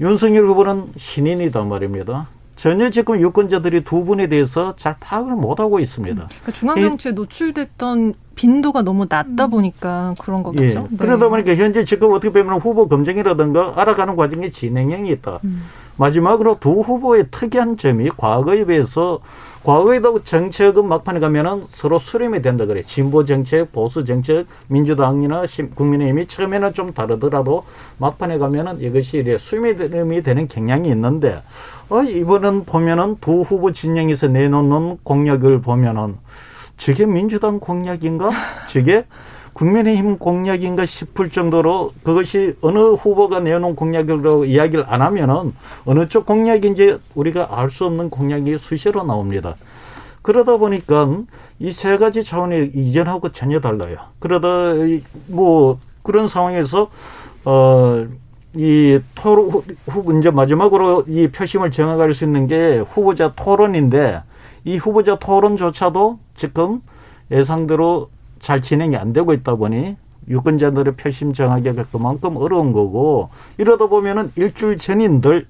[0.00, 2.28] 윤석열 후보는 신인이단 말입니다.
[2.56, 6.26] 전혀 지금 유권자들이 두 분에 대해서 잘 파악을 못하고 있습니다.
[6.26, 10.64] 그러니까 중앙정치에 노출됐던 빈도가 너무 낮다 보니까 그런 거겠죠.
[10.64, 10.74] 예.
[10.90, 10.96] 네.
[10.96, 15.40] 그러다 보니까 현재 지금 어떻게 보면 후보 검증이라든가 알아가는 과정에 진행형이 있다.
[15.44, 15.62] 음.
[15.96, 19.20] 마지막으로 두 후보의 특이한 점이 과거에 비해서
[19.64, 22.82] 과거에도 정책은 막판에 가면은 서로 수렴이 된다 그래.
[22.82, 27.64] 진보 정책, 보수 정책, 민주당이나 심- 국민의힘이 처음에는 좀 다르더라도
[27.96, 31.40] 막판에 가면은 이것이 이제 수렴이 되는 경향이 있는데
[31.88, 36.16] 어, 이번은 보면은 두 후보 진영에서 내놓는 공약을 보면은
[36.76, 38.30] 저게 민주당 공약인가?
[38.68, 39.06] 저게
[39.54, 45.52] 국민의힘 공약인가 싶을 정도로 그것이 어느 후보가 내놓은 공약으로 이야기를 안 하면은
[45.84, 49.54] 어느 쪽 공약인지 우리가 알 수 없는 공약이 수시로 나옵니다.
[50.22, 51.08] 그러다 보니까
[51.60, 53.96] 이 세 가지 차원이 이전하고 전혀 달라요.
[54.18, 56.90] 그러다 이- 뭐 그런 상황에서
[57.44, 58.06] 어
[58.56, 64.22] 이 토론 후- 후 이제 마지막으로 이 표심을 정해갈 수 있는 게 후보자 토론인데
[64.64, 66.80] 이 후보자 토론조차도 지금
[67.32, 68.10] 예상대로
[68.44, 69.96] 잘 진행이 안 되고 있다 보니
[70.28, 75.46] 유권자들의 표심 정하기가 그만큼 어려운 거고 이러다 보면은 일주일 전인 들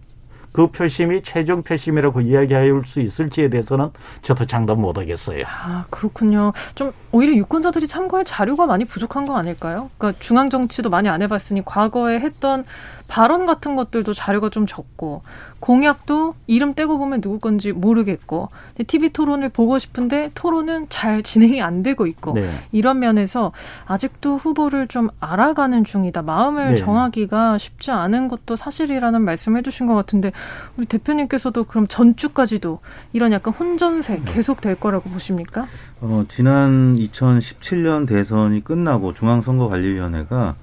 [0.54, 3.90] 그 표심이 최종 표심이라고 이야기할 수 있을지에 대해서는
[4.22, 5.44] 저도 장담 못 하겠어요.
[5.48, 6.52] 아, 그렇군요.
[6.76, 9.90] 좀 오히려 유권자들이 참고할 자료가 많이 부족한 거 아닐까요?
[9.98, 12.64] 그러니까 중앙 정치도 많이 안 해봤으니 과거에 했던
[13.08, 15.22] 발언 같은 것들도 자료가 좀 적고
[15.60, 18.48] 공약도 이름 떼고 보면 누구 건지 모르겠고
[18.86, 22.50] TV 토론을 보고 싶은데 토론은 잘 진행이 안 되고 있고 네.
[22.72, 23.52] 이런 면에서
[23.86, 26.22] 아직도 후보를 좀 알아가는 중이다.
[26.22, 26.76] 마음을 네.
[26.76, 30.32] 정하기가 쉽지 않은 것도 사실이라는 말씀을 해주신 것 같은데
[30.76, 32.80] 우리 대표님께서도 그럼 전주까지도
[33.12, 35.66] 이런 약간 혼전세 계속 될 거라고 보십니까?
[36.00, 40.56] 어, 지난 2017년 대선이 끝나고 중앙선거관리위원회가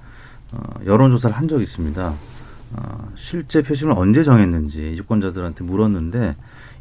[0.52, 2.14] 어, 여론조사를 한 적이 있습니다.
[2.74, 6.34] 어, 실제 표심을 언제 정했는지 유권자들한테 물었는데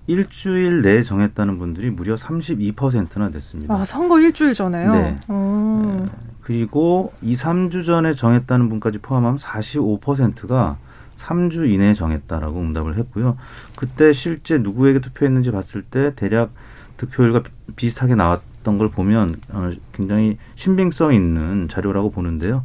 [0.07, 3.73] 일주일 내에 정했다는 분들이 무려 32%나 됐습니다.
[3.73, 4.93] 아, 선거 일주일 전에요?
[4.93, 5.15] 네.
[5.29, 6.09] 음.
[6.41, 10.77] 그리고 2, 3주 전에 정했다는 분까지 포함하면 45%가
[11.21, 13.37] 3주 이내에 정했다라고 응답을 했고요.
[13.75, 16.51] 그때 실제 누구에게 투표했는지 봤을 때 대략
[16.97, 22.63] 득표율과 비- 비슷하게 나왔던 걸 보면 어, 굉장히 신빙성 있는 자료라고 보는데요.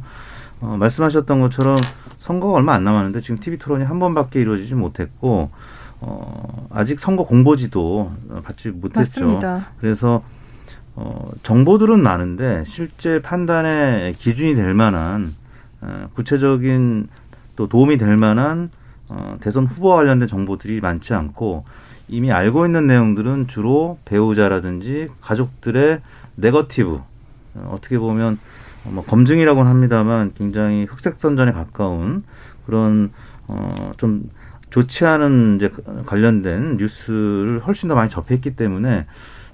[0.59, 1.77] 어, 말씀하셨던 것처럼
[2.19, 5.49] 선거가 얼마 안 남았는데 지금 TV 토론이 한 번밖에 이루어지지 못했고
[5.99, 8.99] 어, 아직 선거 공보지도 어, 받지 못했죠.
[8.99, 9.67] 맞습니다.
[9.79, 10.23] 그래서
[10.95, 15.33] 어, 정보들은 많은데 실제 판단의 기준이 될 만한
[15.81, 17.07] 어, 구체적인
[17.57, 18.69] 또 도움이 될 만한
[19.09, 21.65] 어, 대선 후보와 관련된 정보들이 많지 않고
[22.07, 25.99] 이미 알고 있는 내용들은 주로 배우자라든지 가족들의
[26.35, 27.01] 네거티브
[27.55, 28.39] 어, 어떻게 보면
[28.85, 32.23] 어, 뭐 검증이라고는 합니다만 굉장히 흑색 선전에 가까운
[32.65, 33.11] 그런
[33.47, 34.29] 어, 좀
[34.69, 35.71] 좋지 않은 이제
[36.05, 39.05] 관련된 뉴스를 훨씬 더 많이 접했기 때문에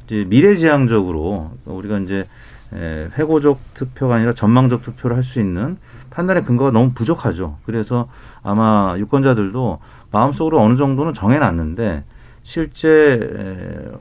[0.06, 2.26] 이제 미래지향적으로 우리가 이제
[2.74, 5.78] 에, 회고적 투표가 아니라 전망적 투표를 할 수 있는
[6.14, 7.58] 판단의 근거가 너무 부족하죠.
[7.66, 8.08] 그래서
[8.44, 9.80] 아마 유권자들도
[10.12, 12.04] 마음속으로 어느 정도는 정해놨는데
[12.44, 12.90] 실제
[13.22, 13.92] 에,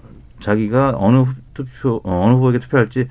[0.41, 3.09] 자기가 어느 후- 투표 어, 어느 후보에게 투표할지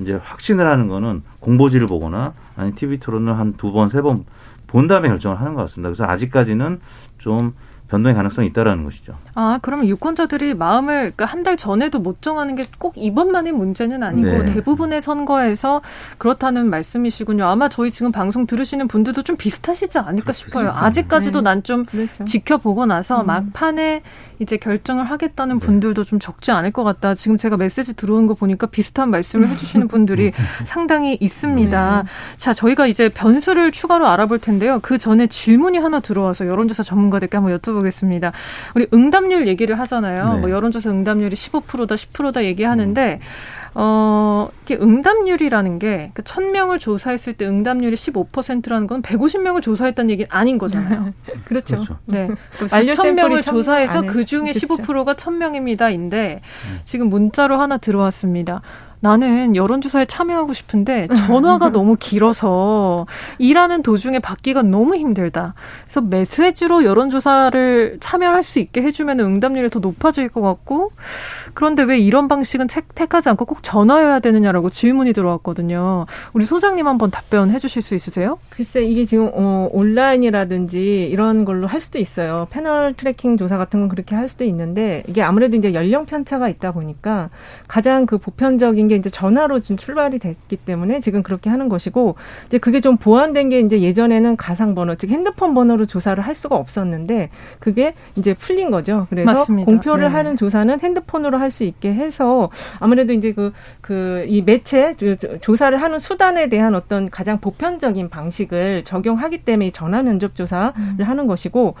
[0.00, 4.24] 이제 확신을 하는 거는 공보지를 보거나 아니 TV 토론을 한 두 번 세 번
[4.66, 5.88] 본 다음에 결정을 하는 것 같습니다.
[5.90, 6.80] 그래서 아직까지는
[7.18, 7.54] 좀
[7.94, 9.14] 변동의 가능성이 있다라는 것이죠.
[9.34, 14.28] 아, 그러면 유권자들이 마음을 그러니까 한 달 전에도 못 정하는 게 꼭 이번만의 문제는 아니고
[14.28, 14.44] 네.
[14.54, 15.80] 대부분의 선거에서
[16.18, 17.44] 그렇다는 말씀이시군요.
[17.44, 20.68] 아마 저희 지금 방송 들으시는 분들도 좀 비슷하시지 않을까 싶어요.
[20.68, 20.84] 비슷하죠.
[20.86, 21.44] 아직까지도 네.
[21.50, 22.24] 난좀 그렇죠.
[22.24, 23.26] 지켜보고 나서 음.
[23.26, 24.02] 막판에
[24.38, 25.66] 이제 결정을 하겠다는 네.
[25.66, 27.14] 분들도 좀 적지 않을 것 같다.
[27.14, 30.32] 지금 제가 메시지 들어오는 거 보니까 비슷한 말씀을 해주시는 분들이
[30.64, 32.02] 상당히 있습니다.
[32.02, 32.08] 네.
[32.38, 34.80] 자, 저희가 이제 변수를 추가로 알아볼 텐데요.
[34.82, 37.83] 그 전에 질문이 하나 들어와서 여론조사 전문가들께 한번 여쭤보겠습니다.
[38.74, 40.34] 우리 응답률 얘기를 하잖아요.
[40.34, 40.40] 네.
[40.40, 43.20] 뭐 여론조사 응답률이 15%다, 10%다 얘기하는데,
[43.74, 50.58] 어, 이게 응답률이라는 게, 그 1000명을 조사했을 때 응답률이 15%라는 건 150명을 조사했다는 얘기는 아닌
[50.58, 51.12] 거잖아요.
[51.44, 51.76] 그렇죠.
[51.76, 51.98] 그렇죠.
[52.06, 52.28] 네.
[52.58, 54.66] 수천 명을 샘플이 천 조사해서 그 중에 그렇죠.
[54.68, 56.40] 15%가 1000명입니다인데 네.
[56.84, 58.62] 지금 문자로 하나 들어왔습니다.
[59.08, 63.06] 나는 여론조사에 참여하고 싶은데 전화가 너무 길어서
[63.38, 65.52] 일하는 도중에 받기가 너무 힘들다.
[65.84, 70.90] 그래서 메시지로 여론조사를 참여할 수 있게 해주면 응답률이 더 높아질 것 같고
[71.52, 76.06] 그런데 왜 이런 방식은 택- 택하지 않고 꼭 전화여야 되느냐라고 질문이 들어왔거든요.
[76.32, 78.36] 우리 소장님 한번 답변해 주실 수 있으세요?
[78.48, 82.46] 글쎄 이게 지금 어, 온라인이라든지 이런 걸로 할 수도 있어요.
[82.50, 86.72] 패널 tracking 조사 같은 건 그렇게 할 수도 있는데 이게 아무래도 이제 연령 편차가 있다
[86.72, 87.28] 보니까
[87.68, 92.14] 가장 그 보편적인 게게 이제 전화로 좀 출발이 됐기 때문에 지금 그렇게 하는 것이고
[92.46, 96.56] 이제 그게 좀 보완된 게 이제 예전에는 가상 번호 즉 핸드폰 번호로 조사를 할 수가
[96.56, 99.06] 없었는데 그게 이제 풀린 거죠.
[99.10, 99.66] 그래서 맞습니다.
[99.70, 100.14] 공표를 네.
[100.14, 105.80] 하는 조사는 핸드폰으로 할 수 있게 해서 아무래도 이제 그 그 이 매체 조- 조사를
[105.80, 111.74] 하는 수단에 대한 어떤 가장 보편적인 방식을 적용하기 때문에 이 전화 면접 조사를 하는 것이고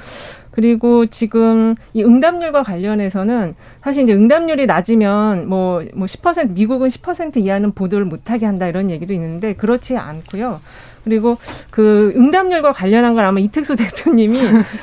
[0.54, 7.72] 그리고 지금 이 응답률과 관련해서는 사실 이제 응답률이 낮으면 뭐, 뭐 10% 미국은 10% 이하는
[7.72, 10.60] 보도를 못하게 한다 이런 얘기도 있는데 그렇지 않고요.
[11.04, 11.36] 그리고
[11.70, 14.38] 그 응답률과 관련한 건 아마 이택수 대표님이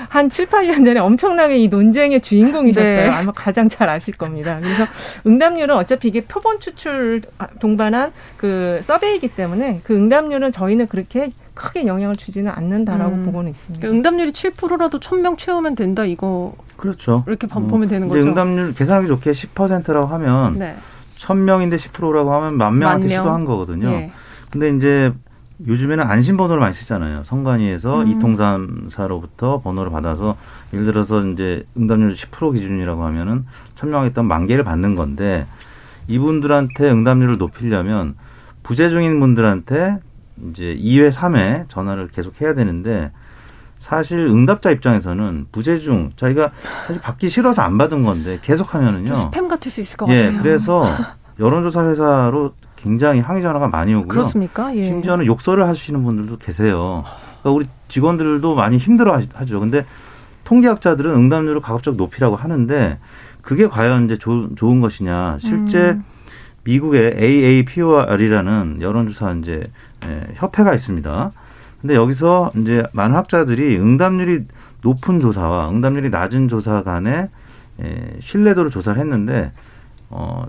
[0.10, 2.96] 한 7, 8년 전에 엄청나게 이 논쟁의 주인공이셨어요.
[2.96, 3.10] 네.
[3.10, 4.60] 아마 가장 잘 아실 겁니다.
[4.62, 4.86] 그래서
[5.26, 7.22] 응답률은 어차피 이게 표본 추출
[7.60, 13.24] 동반한 그 서베이기 때문에 그 응답률은 저희는 그렇게 크게 영향을 주지는 않는다라고 음.
[13.26, 13.82] 보고는 있습니다.
[13.82, 17.24] 그러니까 응답률이 7%라도 1000명 채우면 된다 이거 그렇죠.
[17.28, 18.22] 이렇게 봐- 음, 보면 되는 거죠.
[18.26, 20.76] 응답률 계산하기 좋게 10%라고 하면 네.
[21.18, 23.10] 1000명인데 10%라고 하면 만 명한테 만 명.
[23.10, 23.90] 시도한 거거든요.
[23.90, 24.12] 예.
[24.50, 25.12] 근데 이제
[25.68, 27.24] 요즘에는 안심 번호를 많이 쓰잖아요.
[27.24, 28.08] 선관위에서 음.
[28.08, 30.38] 이통삼사로부터 번호를 받아서
[30.74, 33.46] 예를 들어서 이제 응답률 10% 기준이라고 하면은
[33.76, 35.46] 천명 했던 만 개를 받는 건데
[36.08, 38.16] 이분들한테 응답률을 높이려면
[38.64, 40.00] 부재 중인 분들한테
[40.50, 43.12] 이제 2회, 3회 전화를 계속 해야 되는데
[43.80, 46.52] 사실 응답자 입장에서는 부재 중 자기가
[46.88, 49.14] 사실 받기 싫어서 안 받은 건데 계속 하면은요.
[49.14, 50.42] 좀 스팸 같을 수 있을 것 예, 같아요.
[50.42, 50.86] 그래서
[51.40, 54.08] 여론조사 회사로 굉장히 항의 전화가 많이 오고요.
[54.08, 54.76] 그렇습니까?
[54.76, 54.84] 예.
[54.84, 57.04] 심지어는 욕설을 하시는 분들도 계세요.
[57.42, 59.60] 그러니까 우리 직원들도 많이 힘들어 하죠.
[59.60, 59.86] 근데
[60.44, 62.98] 통계학자들은 응답률을 가급적 높이라고 하는데
[63.42, 65.38] 그게 과연 이제 조- 좋은 것이냐.
[65.40, 66.04] 실제 음.
[66.64, 69.64] 미국의 AAPOR이라는 여론조사 이제
[70.06, 71.32] 예, 협회가 있습니다.
[71.82, 74.46] 근데 여기서 이제 많은 학자들이 응답률이
[74.84, 77.30] 높은 조사와 응답률이 낮은 조사 간의
[77.84, 79.52] 예, 신뢰도를 조사를 했는데
[80.10, 80.46] 어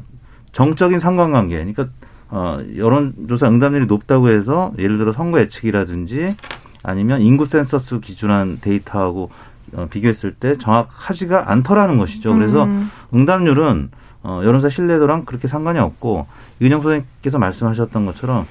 [0.53, 1.87] 정적인 상관관계 그러니까
[2.35, 6.35] 어 여론조사 응답률이 높다고 해서 예를 들어 선거 예측이라든지
[6.83, 9.31] 아니면 인구 센서스 기준한 데이터하고
[9.75, 12.35] 어, 비교했을 때 정확하지가 않더라는 것이죠.
[12.35, 12.91] 그래서 음.
[13.15, 13.91] 응답률은
[14.23, 16.27] 어, 여론사 신뢰도랑 그렇게 상관이 없고
[16.61, 18.47] 이은영 선생님께서 말씀하셨던 것처럼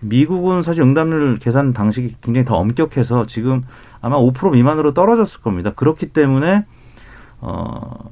[0.00, 3.62] 미국은 사실 응답률 계산 방식이 굉장히 더 엄격해서 지금
[4.00, 5.72] 아마 5% 미만으로 떨어졌을 겁니다.
[5.76, 6.64] 그렇기 때문에
[7.40, 8.10] 어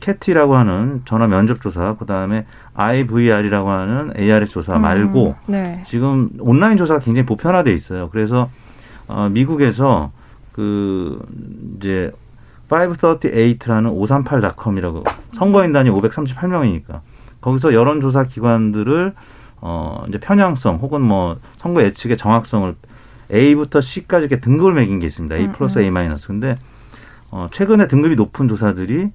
[0.00, 2.46] 캐티라고 하는 전화 면접 조사, 그다음에
[2.80, 5.82] IVR이라고 하는 ARS 조사 말고 음, 네.
[5.86, 8.08] 지금 온라인 조사가 굉장히 보편화돼 있어요.
[8.10, 8.48] 그래서
[9.06, 10.12] 어 미국에서
[10.52, 11.20] 그
[11.76, 12.10] 이제
[12.68, 13.92] 538라는
[14.56, 17.00] 538.com이라고 선거인단이 538명이니까
[17.40, 19.14] 거기서 여론조사 기관들을
[19.60, 22.74] 어 이제 편향성 혹은 뭐 선거 예측의 정확성을
[23.32, 25.36] A부터 C까지 이렇게 등급을 매긴 게 있습니다.
[25.36, 26.28] A 플러스 A 마이너스.
[26.28, 26.56] 근데
[27.30, 29.10] 어 최근에 등급이 높은 조사들이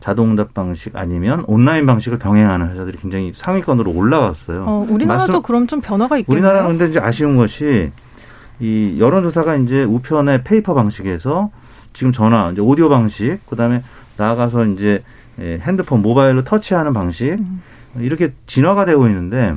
[0.00, 4.64] 자동응답 방식 아니면 온라인 방식을 병행하는 회사들이 굉장히 상위권으로 올라왔어요.
[4.66, 6.34] 어, 우리나라도 말씀- 그럼 좀 변화가 있겠네요.
[6.40, 7.90] 우리나라는 근데 이제 아쉬운 것이
[8.60, 11.50] 이 여론조사가 이제 우편의 paper 방식에서
[11.92, 13.82] 지금 전화, 이제 오디오 방식, 그 다음에
[14.16, 15.02] 나아가서 이제
[15.40, 17.38] 예, 핸드폰, 모바일로 터치하는 방식
[17.98, 19.54] 이렇게 진화가 되고 있는데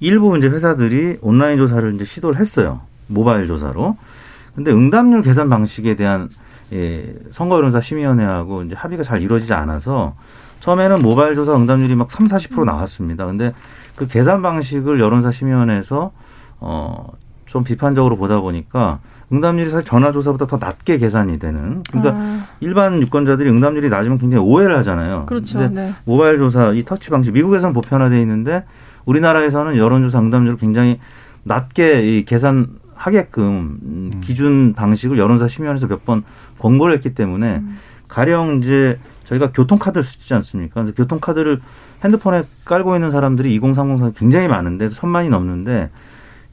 [0.00, 2.80] 일부 이제 회사들이 온라인 조사를 이제 시도를 했어요.
[3.06, 3.96] 모바일 조사로.
[4.54, 6.28] 근데 응답률 계산 방식에 대한
[6.72, 10.14] 예, 선거여론사 심의위원회하고 이제 합의가 잘 이루어지지 않아서
[10.60, 13.26] 처음에는 모바일 조사 응답률이 막 3, 40% 나왔습니다.
[13.26, 13.54] 근데
[13.94, 16.12] 그 계산 방식을 여론사 심의위원회에서
[16.60, 17.12] 어,
[17.46, 18.98] 좀 비판적으로 보다 보니까
[19.32, 21.82] 응답률이 사실 전화 조사보다 더 낮게 계산이 되는.
[21.90, 25.26] 그러니까 아, 일반 유권자들이 응답률이 낮으면 굉장히 오해를 하잖아요.
[25.26, 25.58] 그렇죠.
[25.58, 25.94] 근데 네.
[26.04, 28.64] 모바일 조사 이 터치 방식 미국에서는 보편화돼 있는데
[29.04, 30.98] 우리나라에서는 여론조사 응답률을 굉장히
[31.44, 36.24] 낮게 이 계산 하게끔 음, 기준 방식을 여론조사 심의원에서 몇 번
[36.58, 37.62] 권고를 했기 때문에
[38.08, 40.74] 가령 이제 저희가 교통카드를 쓰지 않습니까?
[40.74, 41.60] 그래서 교통카드를
[42.02, 45.90] 핸드폰에 깔고 있는 사람들이 2030사 굉장히 많은데 천만이 넘는데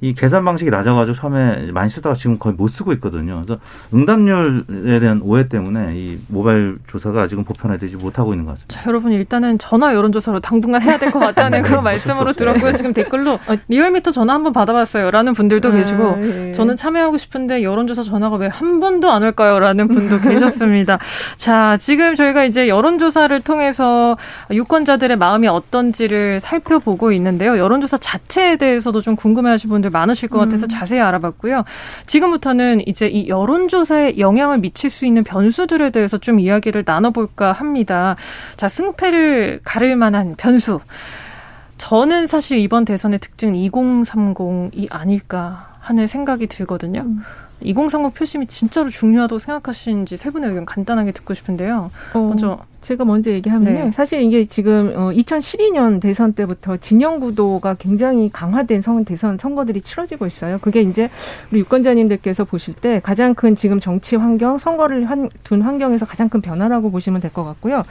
[0.02, 3.42] 이 계산 방식이 낮아가지고 처음에 많이 쓰다가 지금 거의 못 쓰고 있거든요.
[3.46, 3.60] 그래서
[3.94, 8.76] 응답률에 대한 오해 때문에 이 모바일 조사가 아직은 보편화되지 못하고 있는 것 같습니다.
[8.76, 12.74] 자, 여러분 일단은 전화 여론조사로 당분간 해야 될 것 같다는 그런 말씀으로 들었고요.
[12.76, 16.52] 지금 댓글로 어, 리얼미터 전화 한번 받아봤어요라는 분들도 아, 계시고 예.
[16.52, 20.98] 저는 참여하고 싶은데 여론조사 전화가 왜 한 번도 안 올까요?라는 분도 계셨습니다.
[21.36, 24.18] 자, 지금 저희가 이제 여론조사를 통해서
[24.52, 27.58] 유권자들의 마음이 어떤지를 살펴보고 있는데요.
[27.58, 31.64] 여론조사 자체에 대해서도 좀 궁금해하시는 분들 많으실 것 같아서 자세히 알아봤고요.
[32.08, 38.16] 지금부터는 이제 이 여론조사에 영향을 미칠 수 있는 변수들에 대해서 좀 이야기를 나눠볼까 합니다.
[38.58, 40.80] 자, 승패를 가를 만한 변수.
[41.78, 47.06] 저는 사실 이번 대선의 특징은 2030이 아닐까 하는 생각이 들거든요.
[47.62, 51.92] 2030 표심이 진짜로 중요하다고 생각하시는지 세 분의 의견 간단하게 듣고 싶은데요.
[52.14, 53.86] 어, 먼저 제가 먼저 얘기하면요.
[53.86, 53.92] 네.
[53.92, 60.28] 사실 이게 지금 어 2012년 대선 때부터 진영 구도가 굉장히 강화된 선 대선 선거들이 치러지고
[60.28, 60.60] 있어요.
[60.62, 61.10] 그게 이제
[61.52, 66.42] 우리 유권자님들께서 보실 때 가장 큰 지금 정치 환경, 선거를 한, 둔 환경에서 가장 큰
[66.42, 67.82] 변화라고 보시면 될 것 같고요.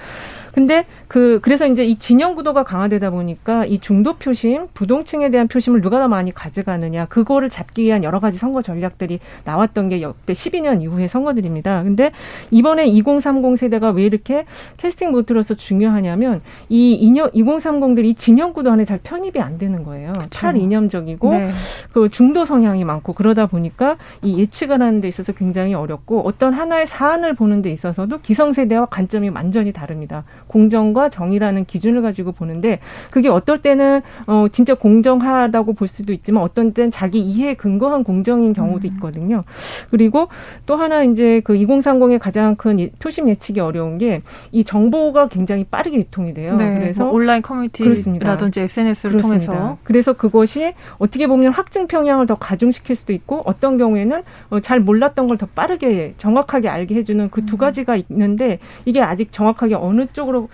[0.55, 5.81] 근데 그 그래서 이제 이 진영 구도가 강화되다 보니까 이 중도 표심, 부동층에 대한 표심을
[5.81, 10.81] 누가 더 많이 가져가느냐 그거를 잡기 위한 여러 가지 선거 전략들이 나왔던 게 역대 12년
[10.81, 11.83] 이후의 선거들입니다.
[11.83, 12.13] 근데
[12.53, 14.45] 이번에 2030 세대가 왜 이렇게
[14.85, 20.13] 캐스팅 보트로서 중요하냐면 이 이념 2030들이 이 진영 구도 안에 잘 편입이 안 되는 거예요.
[20.31, 21.49] 탈이념적이고 네.
[21.95, 26.87] 그 중도 성향이 많고 그러다 보니까 이 예측을 하는 데 있어서 굉장히 어렵고 어떤 하나의
[26.87, 30.25] 사안을 보는 데 있어서도 기성세대와 관점이 완전히 다릅니다.
[30.49, 32.79] 공정과 정의라는 기준을 가지고 보는데
[33.11, 38.53] 그게 어떨 때는 어 진짜 공정하다고 볼 수도 있지만 어떤 때는 자기 이해에 근거한 공정인
[38.53, 39.45] 경우도 있거든요.
[39.91, 40.29] 그리고
[40.67, 44.21] 또 하나 이제 그 2030의 가장 큰 예- 표심 예측이 어려운 게
[44.53, 46.57] 이 정보가 굉장히 빠르게 유통이 돼요.
[46.57, 47.43] 네, 그래서 뭐 온라인.
[47.43, 49.53] 커뮤니티라든지 SNS를 그렇습니다.
[49.53, 54.81] 통해서 그래서 그것이 어떻게 보면 확증 평양을 더 가중시킬 수도 있고 어떤 경우에는 어, 잘
[54.81, 57.47] 몰랐던 걸 더 빠르게 정확하게 알게 해주는 그 음.
[57.47, 60.49] 두 가지가 있는데 이게 아직 정확하게 어느 쪽으로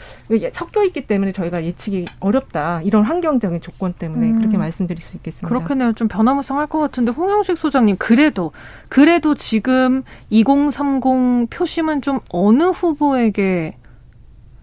[0.54, 4.38] 섞여 있기 때문에 저희가 예측이 어렵다 이런 환경적인 조건 때문에 음.
[4.38, 5.46] 그렇게 말씀드릴 수 있겠습니다.
[5.48, 5.92] 그렇겠네요.
[5.92, 8.52] 좀 변화무쌍할 것 같은데 홍영식 소장님 그래도
[8.88, 13.76] 그래도 지금 2030 표심은 좀 어느 후보에게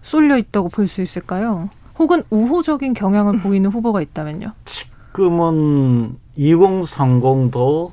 [0.02, 1.68] 쏠려 있다고 볼 수 있을까요?
[1.98, 4.52] 혹은 우호적인 경향을 보이는 후보가 있다면요.
[4.64, 7.90] 지금은 2030도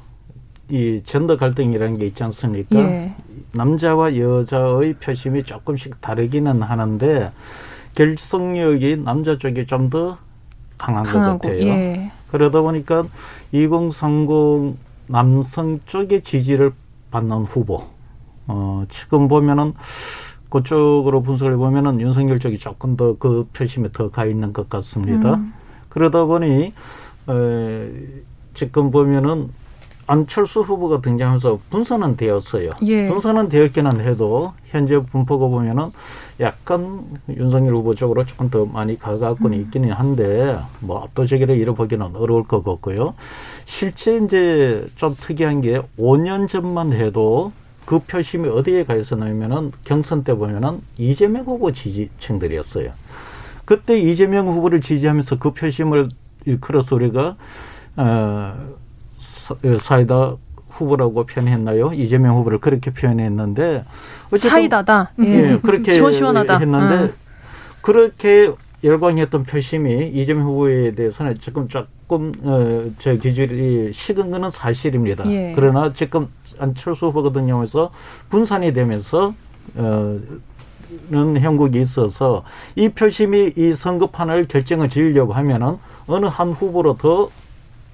[0.70, 2.78] 이 젠더 갈등이라는 게 있지 않습니까?
[2.80, 3.16] 예.
[3.54, 7.32] 남자와 여자의 표심이 조금씩 다르기는 하는데
[7.96, 10.18] 결속력이 남자 쪽이 좀 더
[10.78, 11.68] 강한 것 강하고 같아요.
[11.68, 12.12] 예.
[12.32, 13.06] 그러다 보니까
[13.54, 14.76] 2030
[15.08, 16.74] 남성 쪽의 지지를
[17.12, 17.84] 받는 후보.
[18.48, 19.74] 어, 지금 보면은
[20.56, 25.36] 그쪽으로 분석을 해보면은 윤석열 쪽이 조금 더 그 표심에 더 가 있는 것 같습니다.
[25.36, 25.54] 음.
[25.90, 26.74] 그러다 보니
[27.30, 27.92] 에,
[28.54, 29.50] 지금 보면은
[30.08, 32.70] 안철수 후보가 등장하면서 분산은 되었어요.
[32.86, 33.08] 예.
[33.08, 35.90] 분산은 되었기는 해도 현재 분포가 보면은
[36.40, 42.64] 약간 윤석열 후보 쪽으로 조금 더 많이 가깝고는 있기는 한데 뭐 압도적으로 잃어보기는 어려울 것
[42.64, 43.16] 같고요.
[43.66, 47.52] 실제 이제 좀 특이한 게 5년 전만 해도
[47.86, 52.92] 그 표심이 어디에 가 있었냐면은 경선 때 보면은 이재명 후보 지지층들이었어요.
[53.64, 56.10] 그때 이재명 후보를 지지하면서 그 표심을
[56.46, 57.36] 일컬어서 우리가
[57.98, 58.56] 어,
[59.18, 60.36] 사- 사이다
[60.70, 61.94] 후보라고 표현했나요?
[61.94, 63.86] 이재명 후보를 그렇게 표현했는데
[64.28, 65.12] 어쨌든 사이다다.
[65.20, 66.58] 예, 그렇게 시원시원하다.
[66.60, 67.14] 했는데 음.
[67.82, 68.52] 그렇게
[68.84, 71.68] 열광했던 표심이 이재명 후보에 대해서는 지금
[72.06, 75.30] 조금 어, 저 기준이 식은 거는 사실입니다.
[75.32, 75.54] 예.
[75.56, 76.28] 그러나 지금
[76.60, 77.92] 안철수 후보 같은 경우에서
[78.30, 79.34] 분산이 되면서
[79.76, 80.20] 어,
[81.10, 82.44] 는 형국이 있어서
[82.76, 87.30] 이 표심이 이 선거판을 결정을 지으려고 하면은 어느 한 후보로 더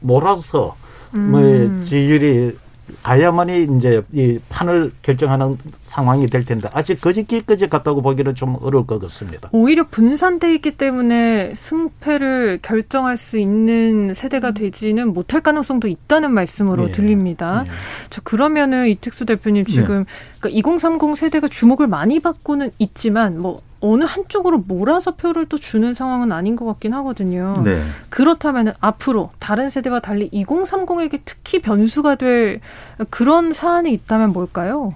[0.01, 0.75] 몰아서
[1.11, 1.83] 뭐 음.
[1.85, 2.57] 지지율이
[3.03, 8.99] 가야만이 이제 이 판을 결정하는 상황이 될 텐데 아직 거짓기까지 갔다고 보기는 좀 어려울 것
[9.01, 9.49] 같습니다.
[9.51, 16.91] 오히려 분산돼 있기 때문에 승패를 결정할 수 있는 세대가 되지는 못할 가능성도 있다는 말씀으로 예.
[16.91, 17.63] 들립니다.
[18.09, 20.05] 자, 그러면은 이택수 대표님 지금
[20.39, 26.31] 그러니까 2030 세대가 주목을 많이 받고는 있지만 뭐 어느 한쪽으로 몰아서 표를 또 주는 상황은
[26.31, 27.61] 아닌 것 같긴 하거든요.
[27.65, 27.83] 네.
[28.09, 32.61] 그렇다면 앞으로 다른 세대와 달리 2030에게 특히 변수가 될
[33.09, 34.91] 그런 사안이 있다면 뭘까요?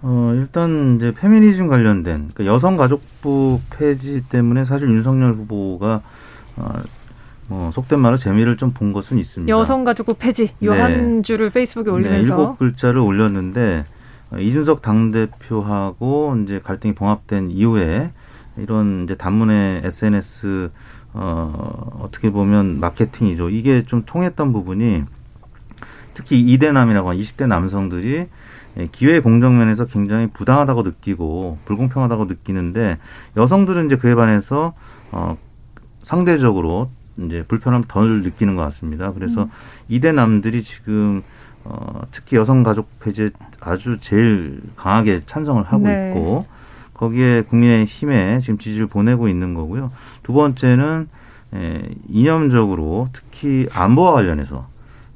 [0.00, 6.00] 어, 일단 이제 페미니즘 관련된 그러니까 여성가족부 폐지 때문에 사실 윤석열 후보가
[6.56, 6.72] 어,
[7.48, 9.50] 뭐 속된 말로 재미를 좀 본 것은 있습니다.
[9.50, 10.80] 여성가족부 폐지 요 네.
[10.80, 13.97] 한 줄을 페이스북에 네, 올리면서 일곱 글자를 올렸는데 어,
[14.36, 18.10] 이준석 당대표하고 이제 갈등이 봉합된 이후에
[18.56, 20.70] 이런 이제 단문의 SNS
[21.14, 23.50] 어, 어떻게 보면 마케팅이죠.
[23.50, 25.04] 이게 좀 통했던 부분이
[26.14, 28.26] 특히 이대남이라고 하는 20대 남성들이
[28.78, 32.98] 예, 기회 공정면에서 굉장히 부당하다고 느끼고 불공평하다고 느끼는데
[33.36, 34.74] 여성들은 이제 그에 반해서
[35.12, 35.36] 어
[36.02, 39.12] 상대적으로 이제 불편함 덜 느끼는 것 같습니다.
[39.12, 39.50] 그래서 음.
[39.88, 41.22] 이대남들이 지금
[41.70, 46.08] 어 특히 여성 가족 폐지에 아주 제일 강하게 찬성을 하고 네.
[46.08, 46.46] 있고
[46.94, 49.92] 거기에 국민의힘에 지금 지지를 보내고 있는 거고요.
[50.22, 51.08] 두 번째는
[51.54, 54.66] 에, 이념적으로 특히 안보와 관련해서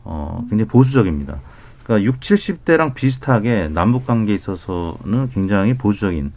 [0.04, 1.40] 어, 굉장히 보수적입니다.
[1.84, 6.32] 그러니까 6, 70대랑 비슷하게 남북 관계에 있어서는 굉장히 보수적인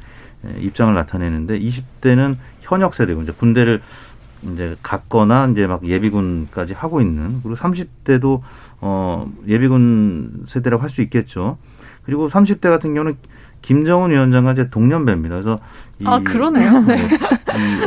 [0.46, 3.82] 에, 입장을 나타내는데 20대는 현역 세대고 이제 군대를
[4.54, 8.42] 이제 갔거나 이제 막 예비군까지 하고 있는 그리고 30대도
[8.88, 11.58] 어 예비군 세대라고 할 수 있겠죠.
[12.06, 13.18] 그리고 30대 같은 경우는
[13.64, 15.34] 김정은 위원장과 이제 동년배입니다.
[15.34, 15.60] 그래서
[16.04, 16.82] 아 그러네요.
[16.82, 16.96] 네.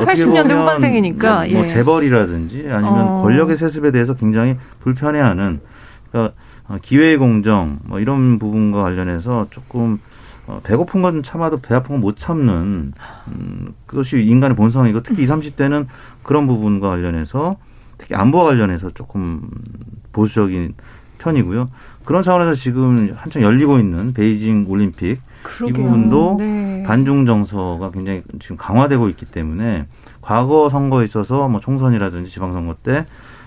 [0.04, 1.66] 80년대 후반생이니까 뭐, 뭐 예.
[1.68, 3.22] 재벌이라든지 아니면 어.
[3.22, 5.60] 권력의 세습에 대해서 굉장히 불편해하는
[6.10, 6.34] 그러니까
[6.66, 10.00] 어, 기회의 공정 뭐 이런 부분과 관련해서 조금
[10.48, 12.92] 어, 배고픈 건 참아도 배 아픈 건 못 참는
[13.28, 15.86] 음, 그것이 인간의 본성이고 특히 20, 30대는
[16.24, 17.56] 그런 부분과 관련해서
[17.98, 19.50] 특히 안보와 관련해서 조금
[20.12, 20.74] 보수적인
[21.18, 21.68] 편이고요.
[22.04, 25.68] 그런 차원에서 지금 한창 열리고 있는 베이징 올림픽 그러게요.
[25.68, 26.82] 이 부분도 네.
[26.86, 29.86] 반중 정서가 굉장히 지금 강화되고 있기 때문에
[30.22, 33.04] 과거 선거에 있어서 뭐 총선이라든지 지방선거 때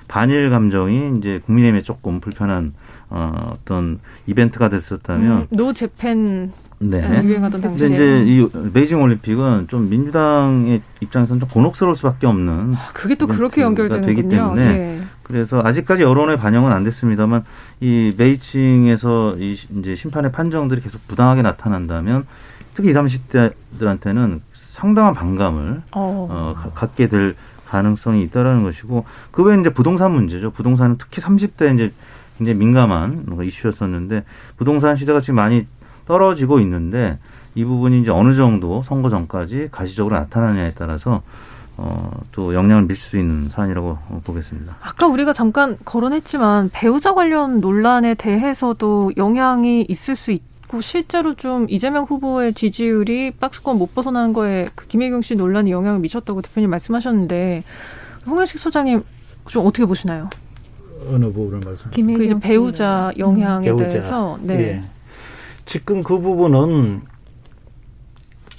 [0.08, 2.74] 반일 감정이 이제 국민의힘에 조금 불편한
[3.10, 6.51] 어, 어떤 이벤트가 됐었다면 음, No Japan
[6.82, 6.99] 네.
[6.99, 12.73] 음, 유행하던 근데 당시에 이제 이 베이징 올림픽은 좀 민주당의 입장에서는 좀 곤혹스러울 수밖에 없는
[12.93, 14.29] 그게 또 그렇게 이벤트가 되기 연결되는군요.
[14.29, 15.01] 때문에 네.
[15.23, 17.43] 그래서 아직까지 여론의 반영은 안 됐습니다만
[17.82, 22.25] 이 베이징에서 이 시- 이제 심판의 판정들이 계속 부당하게 나타난다면
[22.73, 26.27] 특히 20, 30대들한테는 상당한 반감을 어.
[26.29, 27.36] 어, 가- 갖게 될
[27.67, 30.51] 가능성이 있다라는 것이고 그 외에 이제 부동산 문제죠.
[30.51, 31.93] 부동산은 특히 30대 이제
[32.38, 34.23] 굉장히 민감한 이슈였었는데
[34.57, 35.67] 부동산 시세가 지금 많이
[36.16, 37.18] 떨어지고 있는데
[37.55, 41.22] 이 부분이 이제 어느 정도 선거 전까지 가시적으로 나타나냐에 따라서
[41.78, 44.76] 어, 또 영향을 미칠 수 있는 사안이라고 어, 보겠습니다.
[44.82, 52.03] 아까 우리가 잠깐 거론했지만 배우자 관련 논란에 대해서도 영향이 있을 수 있고 실제로 좀 이재명
[52.03, 57.64] 후보의 지지율이 박스권 못 벗어나는 거에 그 김혜경 씨 논란이 영향을 미쳤다고 대표님 말씀하셨는데
[58.28, 59.01] 홍현식 소장님
[59.47, 60.30] 좀 어떻게 보시나요?
[61.09, 61.89] 어느 부분을 말씀?
[61.89, 63.88] 그 이제 배우자 영향에 배우자.
[63.88, 64.53] 대해서 네.
[64.59, 64.82] 예.
[65.72, 66.99] 지금 그 부분은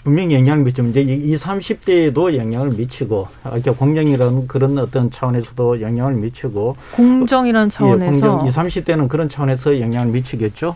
[0.03, 6.75] 분명히 영향을 미치면 이제 이 30대에도 영향을 미치고 아까 공정이라는 그런 어떤 차원에서도 영향을 미치고
[6.93, 10.75] 공정이라는 차원에서 예, 공정 20, 30대는 그런 차원에서 영향을 미치겠죠.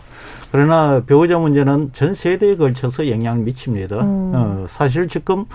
[0.51, 3.99] 그러나 배우자 문제는 전 세대에 걸쳐서 영향을 미칩니다.
[3.99, 4.31] 음.
[4.35, 5.45] 어, 사실 지금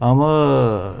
[0.00, 0.96] 아마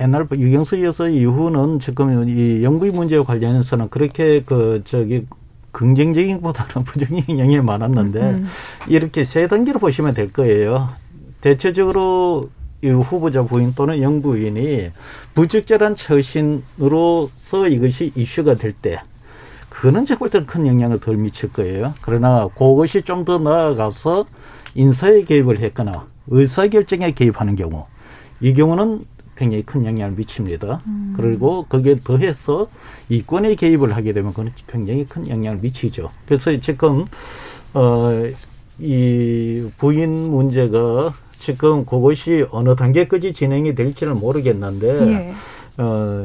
[0.00, 5.26] 옛날 유경수 여사 이후는 지금 이 영구이 문제와 관련해서는 그렇게 그 저기
[5.72, 8.46] 긍정적인 것보다는 부정적인 영향이 많았는데 음.
[8.88, 10.88] 이렇게 세 단계로 보시면 될 거예요.
[11.40, 12.50] 대체적으로
[12.82, 14.90] 이 후보자 부인 또는 영부인이
[15.34, 19.00] 부적절한 처신으로서 이것이 이슈가 될 때,
[19.68, 21.94] 그거는 제가 볼 때는 큰 영향을 덜 미칠 거예요.
[22.00, 24.24] 그러나 그것이 좀 더 나아가서
[24.74, 27.84] 인사에 개입을 했거나 의사결정에 개입하는 경우,
[28.40, 29.04] 이 경우는
[29.40, 30.82] 굉장히 큰 영향을 미칩니다.
[31.16, 32.68] 그리고 거기에 더해서
[33.08, 36.10] 이권에 개입을 하게 되면 그건 굉장히 큰 영향을 미치죠.
[36.26, 37.06] 그래서 지금
[37.72, 38.10] 어,
[38.78, 45.32] 이 부인 문제가 지금 그것이 어느 단계까지 진행이 될지는 모르겠는데 예.
[45.78, 46.24] 어,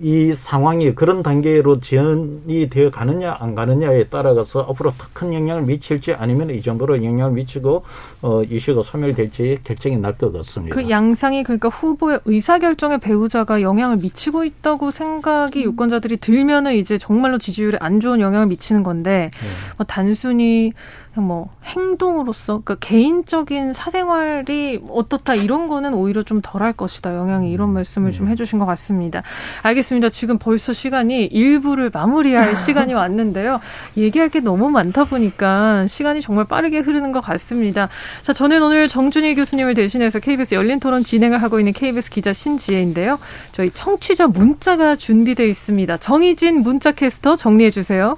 [0.00, 6.50] 이 상황이 그런 단계로 지연이 되어 가느냐 안 가느냐에 따라가서 앞으로 더큰 영향을 미칠지 아니면
[6.50, 7.82] 이 정도로 영향을 미치고
[8.22, 10.74] 어, 이슈가 소멸될지 결정이 날 것 같습니다.
[10.74, 17.78] 그 양상이 그러니까 후보의 의사결정에 배우자가 영향을 미치고 있다고 생각이 유권자들이 들면은 이제 정말로 지지율에
[17.80, 19.30] 안 좋은 영향을 미치는 건데
[19.78, 20.72] 뭐 단순히
[21.14, 28.12] 뭐 행동으로서 그러니까 개인적인 사생활이 어떻다 이런 거는 오히려 좀 덜할 것이다 영향이 이런 말씀을
[28.12, 29.22] 좀 해주신 것 같습니다.
[29.62, 30.08] 알겠습니다.
[30.10, 33.60] 지금 벌써 시간이 일부를 마무리할 시간이 왔는데요.
[33.96, 37.88] 얘기할 게 너무 많다 보니까 시간이 정말 빠르게 흐르는 것 같습니다.
[38.22, 43.18] 자, 저는 오늘 정준희 교수님을 대신해서 KBS 열린 토론 진행을 하고 있는 KBS 기자 신지혜인데요.
[43.50, 45.96] 저희 청취자 문자가 준비되어 있습니다.
[45.96, 48.16] 정희진 문자 캐스터 정리해 주세요.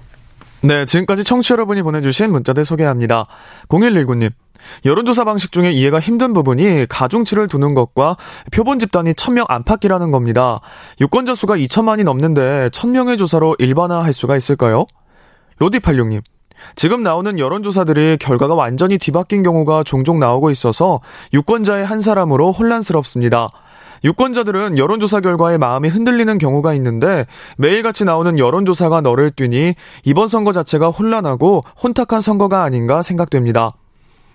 [0.65, 3.27] 네, 지금까지 청취 여러분이 보내주신 문자들 소개합니다.
[3.69, 4.31] 0119님.
[4.85, 8.17] 여론조사 방식 중에 이해가 힘든 부분이 가중치를 두는 것과
[8.53, 10.61] 표본 집단이 1000명 안팎이라는 겁니다.
[11.01, 14.87] 유권자 수가 2천만이 넘는데 1000명의 조사로 일반화할 수가 있을까요?
[15.61, 16.23] 로디86님.
[16.77, 21.01] 지금 나오는 여론조사들이 결과가 완전히 뒤바뀐 경우가 종종 나오고 있어서
[21.33, 23.49] 유권자의 한 사람으로 혼란스럽습니다.
[24.05, 27.27] 유권자들은 여론조사 결과에 마음이 흔들리는 경우가 있는데
[27.57, 29.75] 매일같이 나오는 여론조사가 너를 뛰니
[30.05, 33.73] 이번 선거 자체가 혼란하고 혼탁한 선거가 아닌가 생각됩니다.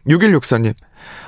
[0.07, 0.73] 6164님.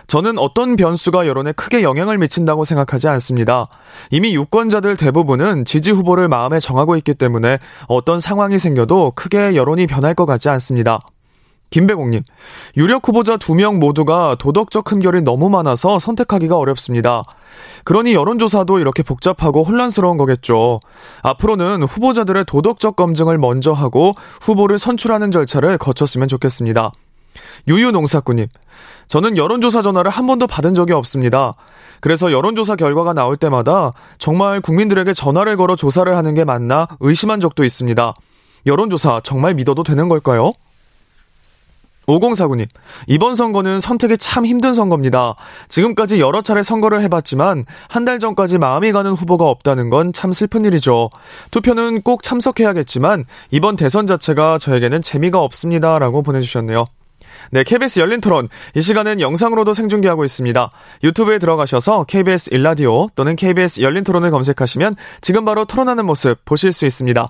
[0.07, 3.67] 저는 어떤 변수가 여론에 크게 영향을 미친다고 생각하지 않습니다.
[4.09, 10.15] 이미 유권자들 대부분은 지지 후보를 마음에 정하고 있기 때문에 어떤 상황이 생겨도 크게 여론이 변할
[10.15, 10.99] 것 같지 않습니다.
[11.69, 12.23] 김배공님,
[12.77, 17.23] 유력 후보자 두 명 모두가 도덕적 흠결이 너무 많아서 선택하기가 어렵습니다.
[17.83, 20.79] 그러니 여론조사도 이렇게 복잡하고 혼란스러운 거겠죠.
[21.23, 26.91] 앞으로는 후보자들의 도덕적 검증을 먼저 하고 후보를 선출하는 절차를 거쳤으면 좋겠습니다.
[27.67, 28.47] 유유농사꾼님,
[29.07, 31.53] 저는 여론조사 전화를 한 번도 받은 적이 없습니다.
[32.01, 37.63] 그래서 여론조사 결과가 나올 때마다 정말 국민들에게 전화를 걸어 조사를 하는 게 맞나 의심한 적도
[37.63, 38.13] 있습니다.
[38.65, 40.53] 여론조사 정말 믿어도 되는 걸까요?
[42.09, 42.67] 5049님,
[43.07, 45.35] 이번 선거는 선택이 참 힘든 선거입니다.
[45.69, 50.65] 지금까지 여러 차례 선거를 해봤지만 한 달 전까지 마음이 가는 후보가 없다는 건 참 슬픈
[50.65, 51.09] 일이죠.
[51.51, 55.99] 투표는 꼭 참석해야겠지만 이번 대선 자체가 저에게는 재미가 없습니다.
[55.99, 56.87] 라고 보내주셨네요.
[57.51, 58.49] 네, KBS 열린 토론.
[58.75, 60.71] 이 시간은 영상으로도 생중계하고 있습니다.
[61.03, 66.85] 유튜브에 들어가셔서 KBS 일라디오 또는 KBS 열린 토론을 검색하시면 지금 바로 토론하는 모습 보실 수
[66.85, 67.29] 있습니다.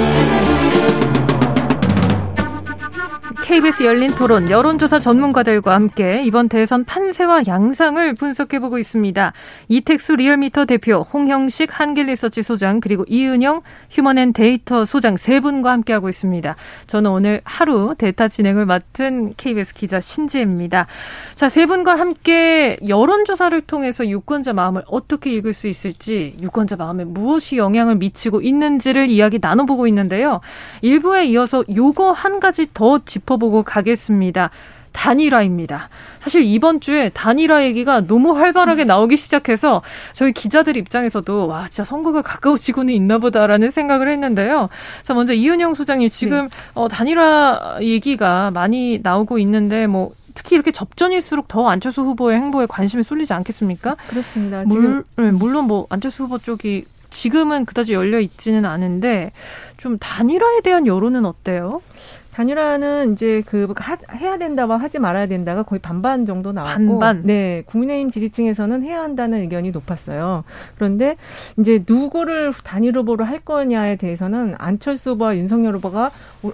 [3.51, 9.33] KBS 열린 토론 여론조사 전문가들과 함께 이번 대선 판세와 양상을 분석해보고 있습니다.
[9.67, 16.55] 이택수 리얼미터 대표, 홍형식 한길리서치 소장, 그리고 이은영 휴먼앤데이터 소장 세 분과 함께하고 있습니다.
[16.87, 20.87] 저는 오늘 하루 데이터 진행을 맡은 KBS 기자 신지혜입니다.
[21.35, 27.57] 자, 세 분과 함께 여론조사를 통해서 유권자 마음을 어떻게 읽을 수 있을지, 유권자 마음에 무엇이
[27.57, 30.39] 영향을 미치고 있는지를 이야기 나눠보고 있는데요.
[30.81, 34.51] 일부에 이어서 요거 한 가지 더 짚어 보고 가겠습니다.
[34.91, 35.89] 단일화입니다.
[36.19, 39.81] 사실 이번 주에 단일화 얘기가 너무 활발하게 나오기 시작해서
[40.13, 44.69] 저희 기자들 입장에서도 와 진짜 선거가 가까워지고는 있나 보다라는 생각을 했는데요.
[45.03, 46.57] 자 먼저 이은영 소장님 지금 네.
[46.75, 53.03] 어, 단일화 얘기가 많이 나오고 있는데 뭐 특히 이렇게 접전일수록 더 안철수 후보의 행보에 관심이
[53.03, 53.95] 쏠리지 않겠습니까?
[54.07, 54.63] 그렇습니다.
[54.65, 59.31] 물, 네, 물론 뭐 안철수 후보 쪽이 지금은 그다지 열려 있지는 않은데
[59.77, 61.81] 좀 단일화에 대한 여론은 어때요?
[62.31, 67.23] 단일화는 이제 그 하, 해야 된다와 하지 말아야 된다가 거의 반반 정도 나왔고 반반.
[67.25, 70.43] 네 국민의힘 지지층에서는 해야 한다는 의견이 높았어요.
[70.75, 71.17] 그런데
[71.59, 76.11] 이제 누구를 단일 후보로 할 거냐에 대해서는 안철수 후보와 윤석열 후보가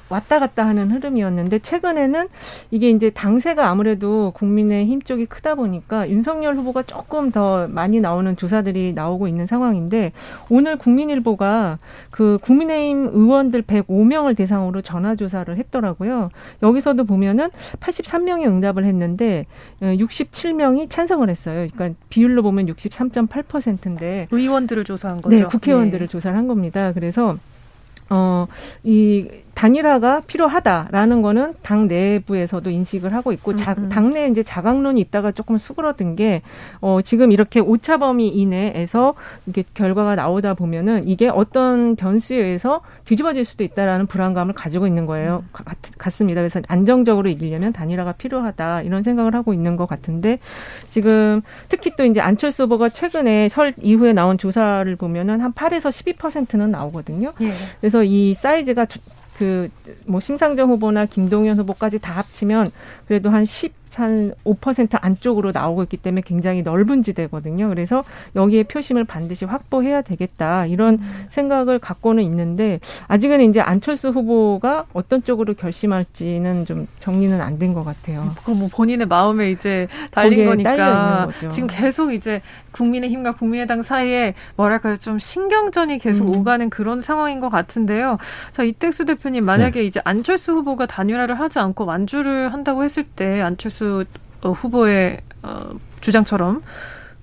[0.09, 2.27] 왔다 갔다 하는 흐름이었는데 최근에는
[2.71, 8.93] 이게 이제 당세가 아무래도 국민의힘 쪽이 크다 보니까 윤석열 후보가 조금 더 많이 나오는 조사들이
[8.93, 10.11] 나오고 있는 상황인데
[10.49, 11.77] 오늘 국민일보가
[12.09, 15.66] 그 국민의힘 의원들 105명을 대상으로 전화 조사를 했.
[15.67, 16.29] 했더라고요.
[16.63, 17.49] 여기서도 보면은
[17.79, 19.45] 83명이 응답을 했는데
[19.81, 21.67] 67명이 어, 찬성을 했어요.
[21.71, 25.35] 그러니까 비율로 보면 63.8%인데 의원들을 조사한 거죠.
[25.35, 26.11] 네, 국회의원들을 네.
[26.11, 26.91] 조사를 한 겁니다.
[26.93, 27.37] 그래서
[28.09, 28.47] 어,
[28.83, 29.27] 이
[29.57, 33.89] 단일화가 필요하다라는 거는 당 내부에서도 인식을 하고 있고 자, 음, 음.
[33.89, 36.43] 당내 이제 자강론이 있다가 조금 수그러든 게
[36.79, 39.15] 어, 지금 이렇게 오차 범위 이내에서
[39.47, 45.43] 이게 결과가 나오다 보면은 이게 어떤 변수에 의해서 뒤집어질 수도 있다라는 불안감을 가지고 있는 거예요.
[45.43, 45.49] 음.
[45.51, 46.41] 같, 같습니다.
[46.41, 50.37] 그래서 안정적으로 이기려면 단일화가 필요하다 이런 생각을 하고 있는 것 같은데
[50.91, 56.69] 지금 특히 또 이제 안철수 후보가 최근에 설 이후에 나온 조사를 보면은 한 8에서 12%는
[56.69, 57.33] 나오거든요.
[57.41, 57.51] 예.
[57.79, 58.85] 그래서 이 사이즈가
[59.37, 59.69] 그
[60.05, 62.71] 뭐 심상정 후보나 김동연 후보까지 다 합치면
[63.07, 67.69] 그래도 한 10, 한 5% 안쪽으로 나오고 있기 때문에 굉장히 넓은 지대거든요.
[67.69, 68.03] 그래서
[68.35, 71.25] 여기에 표심을 반드시 확보해야 되겠다 이런 음.
[71.29, 77.83] 생각을 갖고는 있는데 아직은 이제 안철수 후보가 어떤 쪽으로 결심할지는 좀 정리는 안 된 것
[77.83, 78.31] 같아요.
[78.45, 82.41] 그뭐 본인의 마음에 이제 달린 거니까 지금 계속 이제
[82.71, 86.39] 국민의힘과 국민의당 사이에 뭐랄까요 좀 신경전이 계속 음.
[86.39, 88.17] 오가는 그런 상황인 것 같은데요.
[88.51, 89.85] 자 이택수 대표님 만약에 네.
[89.87, 94.05] 이제 안철수 후보가 단일화를 하지 않고 완주를 한다고 했을 때 안철수 안철수
[94.41, 95.71] 어, 후보의 어,
[96.01, 96.61] 주장처럼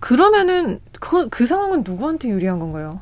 [0.00, 3.00] 그러면은 그, 그 상황은 누구한테 유리한 건가요?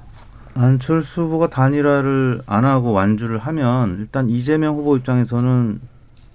[0.54, 5.80] 안철수 후보가 단일화를 안 하고 완주를 하면 일단 이재명 후보 입장에서는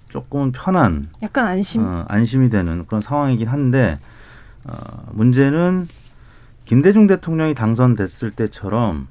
[0.08, 3.98] 조금 편한 약간 안심 어, 안심이 되는 그런 상황이긴 한데
[4.64, 4.72] 어,
[5.12, 5.88] 문제는
[6.64, 9.06] 김대중 대통령이 당선됐을 때처럼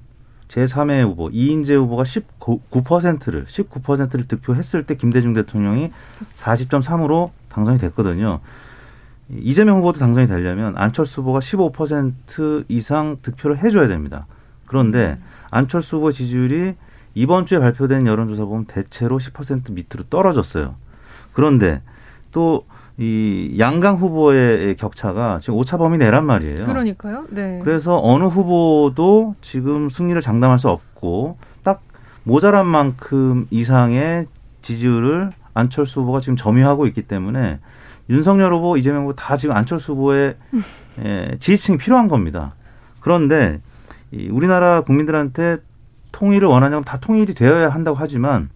[0.50, 5.92] 제3의 후보 이인재 후보가 19%를 19%를 득표했을 때 김대중 대통령이
[6.36, 8.40] 40.3으로 당선이 됐거든요.
[9.30, 14.26] 이재명 후보도 당선이 되려면 안철수 후보가 15% 이상 득표를 해줘야 됩니다.
[14.66, 15.18] 그런데
[15.50, 16.76] 안철수 후보 지지율이
[17.16, 20.76] 이번 주에 발표된 여론조사 보면 대체로 10% 밑으로 떨어졌어요.
[21.34, 21.82] 그런데
[22.32, 22.64] 또
[23.00, 26.66] 이 양강 후보의 격차가 지금 오차 범위 내란 말이에요.
[26.66, 27.26] 그러니까요.
[27.30, 27.60] 네.
[27.64, 31.82] 그래서 어느 후보도 지금 승리를 장담할 수 없고 딱
[32.24, 34.26] 모자란 만큼 이상의
[34.64, 37.60] 지지율을 안철수 후보가 지금 점유하고 있기 때문에
[38.10, 40.64] 윤석열 후보, 이재명 후보 다 지금 안철수 후보의 음.
[41.04, 42.54] 예, 지지층이 필요한 겁니다.
[43.00, 43.60] 그런데
[44.12, 45.58] 이 우리나라 국민들한테
[46.12, 48.50] 통일을 원하냐면 다 통일이 되어야 한다고 하지만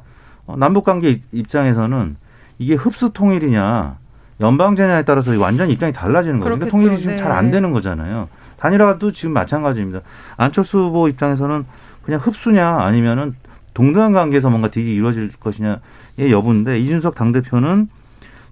[0.45, 2.15] 어, 남북 관계 입장에서는
[2.57, 3.97] 이게 흡수 통일이냐
[4.39, 6.55] 연방제냐에 따라서 완전 입장이 달라지는 거예요.
[6.55, 7.21] 그러니까 통일이 지금 네.
[7.21, 8.29] 잘안 되는 거잖아요.
[8.57, 10.01] 단일화도 지금 마찬가지입니다.
[10.37, 11.65] 안철수 후보 입장에서는
[12.03, 13.35] 그냥 흡수냐 아니면은
[13.73, 17.87] 동등한 관계에서 뭔가 딜이 이루어질 것이냐의 여부인데 이준석 당대표는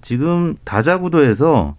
[0.01, 1.75] 지금 다자구도에서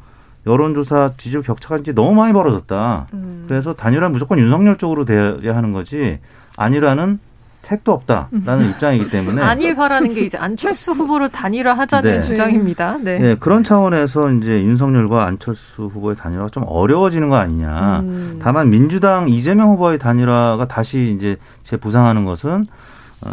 [0.47, 3.07] 여론조사 지지율 격차가 이제 너무 많이 벌어졌다.
[3.13, 3.45] 음.
[3.49, 6.19] 그래서 단일화 무조건 윤석열 쪽으로 돼야 하는 거지
[6.57, 7.19] 아니라는
[7.63, 8.71] 택도 없다라는 음.
[8.71, 12.21] 입장이기 때문에 안일화라는 게 이제 안철수 후보로 단일화 하자는 네.
[12.23, 12.99] 주장입니다.
[13.03, 13.19] 네.
[13.19, 13.37] 네.
[13.39, 18.01] 그런 차원에서 이제 윤석열과 안철수 후보의 단일화가 좀 어려워지는 거 아니냐.
[18.01, 18.41] 음.
[18.43, 22.63] 다만 민주당 이재명 후보의 단일화가 다시 이제 재부상하는 것은 어,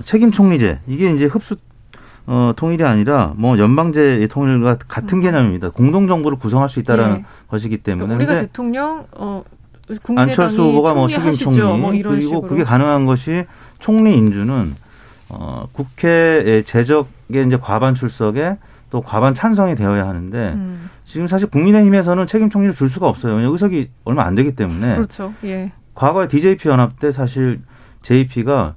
[0.04, 1.56] 책임 총리제 이게 이제 흡수
[2.26, 5.22] 어, 통일이 아니라 뭐 연방제의 통일과 같은 음.
[5.22, 5.70] 개념입니다.
[5.70, 7.26] 공동 정부를 구성할 수 있다라는 네.
[7.48, 9.44] 것이기 때문에 우리가 대통령 어
[10.18, 12.42] 안철수 후보가 뭐 책임 총리 뭐 그리고 식으로.
[12.42, 13.46] 그게 가능한 것이
[13.80, 14.76] 총리 인준은
[15.30, 18.58] 어 국회의 제적의 이제 과반 출석에
[18.90, 20.90] 또 과반 찬성이 되어야 하는데 음.
[21.06, 23.36] 지금 사실 국민의힘에서는 책임 총리를 줄 수가 없어요.
[23.36, 24.96] 왜냐 의석이 얼마 안 되기 때문에.
[24.96, 25.34] 그렇죠.
[25.46, 25.72] 예.
[25.94, 27.62] 과거에 DJP 연합 때 사실
[28.02, 28.76] JP가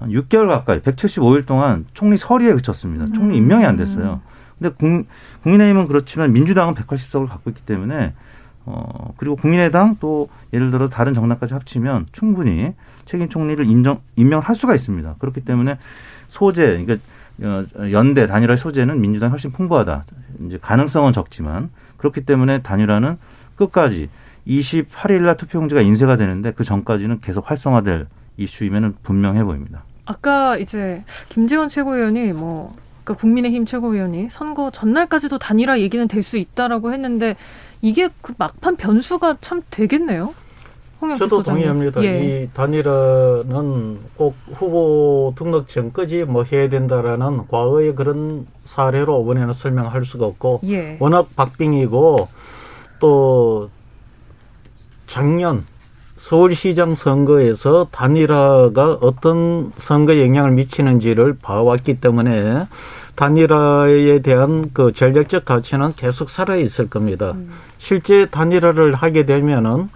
[0.00, 3.06] 한 6개월 가까이 175일 동안 총리 서리에 그쳤습니다.
[3.14, 4.20] 총리 임명이 안 됐어요.
[4.58, 5.06] 근데 국,
[5.44, 8.14] 민의힘은 그렇지만 민주당은 180석을 갖고 있기 때문에
[8.66, 12.74] 어 그리고 국민의당 또 예를 들어 다른 정당까지 합치면 충분히
[13.04, 15.16] 책임 총리를 인정 임명할 수가 있습니다.
[15.18, 15.78] 그렇기 때문에
[16.26, 16.96] 소재 그러니까
[17.42, 20.04] 어, 연대 단일화 소재는 민주당이 훨씬 풍부하다.
[20.46, 23.18] 이제 가능성은 적지만 그렇기 때문에 단일화는
[23.56, 24.08] 끝까지
[24.46, 29.84] 28일 날 투표용지가 인쇄가 되는데 그 전까지는 계속 활성화될 이슈이면은 분명해 보입니다.
[30.14, 36.92] 아까 이제 김재원 최고위원이 뭐 그러니까 국민의힘 최고위원이 선거 전날까지도 단일화 얘기는 될 수 있다라고
[36.92, 37.36] 했는데
[37.80, 40.34] 이게 그 막판 변수가 참 되겠네요.
[41.16, 41.44] 저도 소장님.
[41.44, 42.04] 동의합니다.
[42.04, 42.42] 예.
[42.42, 50.26] 이 단일화는 꼭 후보 등록 전까지 뭐 해야 된다라는 과거의 그런 사례로 이번에는 설명할 수가
[50.26, 50.98] 없고 예.
[51.00, 52.28] 워낙 박빙이고
[52.98, 53.70] 또
[55.06, 55.64] 작년
[56.30, 62.68] 서울시장 선거에서 단일화가 어떤 선거에 영향을 미치는지를 봐왔기 때문에
[63.16, 67.32] 단일화에 대한 그 전략적 가치는 계속 살아 있을 겁니다.
[67.32, 67.50] 음.
[67.78, 69.88] 실제 단일화를 하게 되면은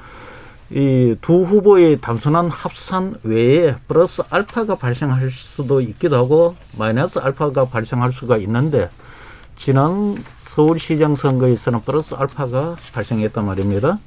[0.71, 8.11] 이 두 후보의 단순한 합산 외에 플러스 알파가 발생할 수도 있기도 하고 마이너스 알파가 발생할
[8.11, 8.91] 수가 있는데
[9.55, 14.01] 지난 서울시장 선거에서는 플러스 알파가 발생했단 말입니다.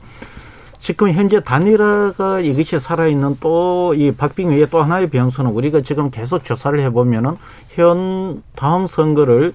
[0.80, 6.44] 지금 현재 단일화가 이것이 살아있는 또 이 박빙 외에 또 하나의 변수는 우리가 지금 계속
[6.44, 7.38] 조사를 해보면은
[7.70, 9.54] 현 다음 선거를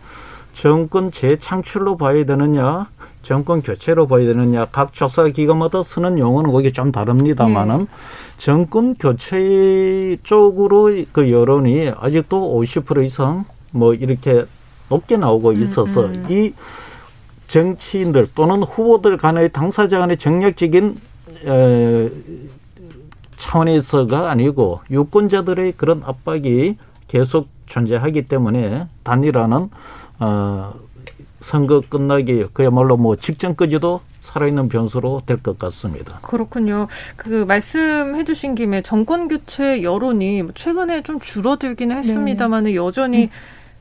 [0.54, 2.88] 정권 재창출로 봐야 되느냐
[3.22, 7.86] 정권 교체로 봐야 되느냐 각 조사 기관마다 쓰는 용어는 거기 좀 다릅니다만은 네.
[8.38, 14.44] 정권 교체 쪽으로 그 여론이 아직도 50% 이상 뭐 이렇게
[14.88, 16.26] 높게 나오고 음, 있어서 음, 음.
[16.30, 16.52] 이
[17.48, 21.11] 정치인들 또는 후보들 간의 당사자 간의 정략적인 에,
[23.36, 26.76] 차원에서가 아니고 유권자들의 그런 압박이
[27.08, 29.70] 계속 존재하기 때문에 단일화는
[30.20, 30.74] 어,
[31.40, 36.18] 선거 끝나기 그야말로 뭐 직전까지도 살아있는 변수로 될 것 같습니다.
[36.22, 36.86] 그렇군요.
[37.16, 42.74] 그 말씀해주신 김에 정권 교체 여론이 최근에 좀 줄어들기는 했습니다만 네.
[42.76, 43.28] 여전히 음.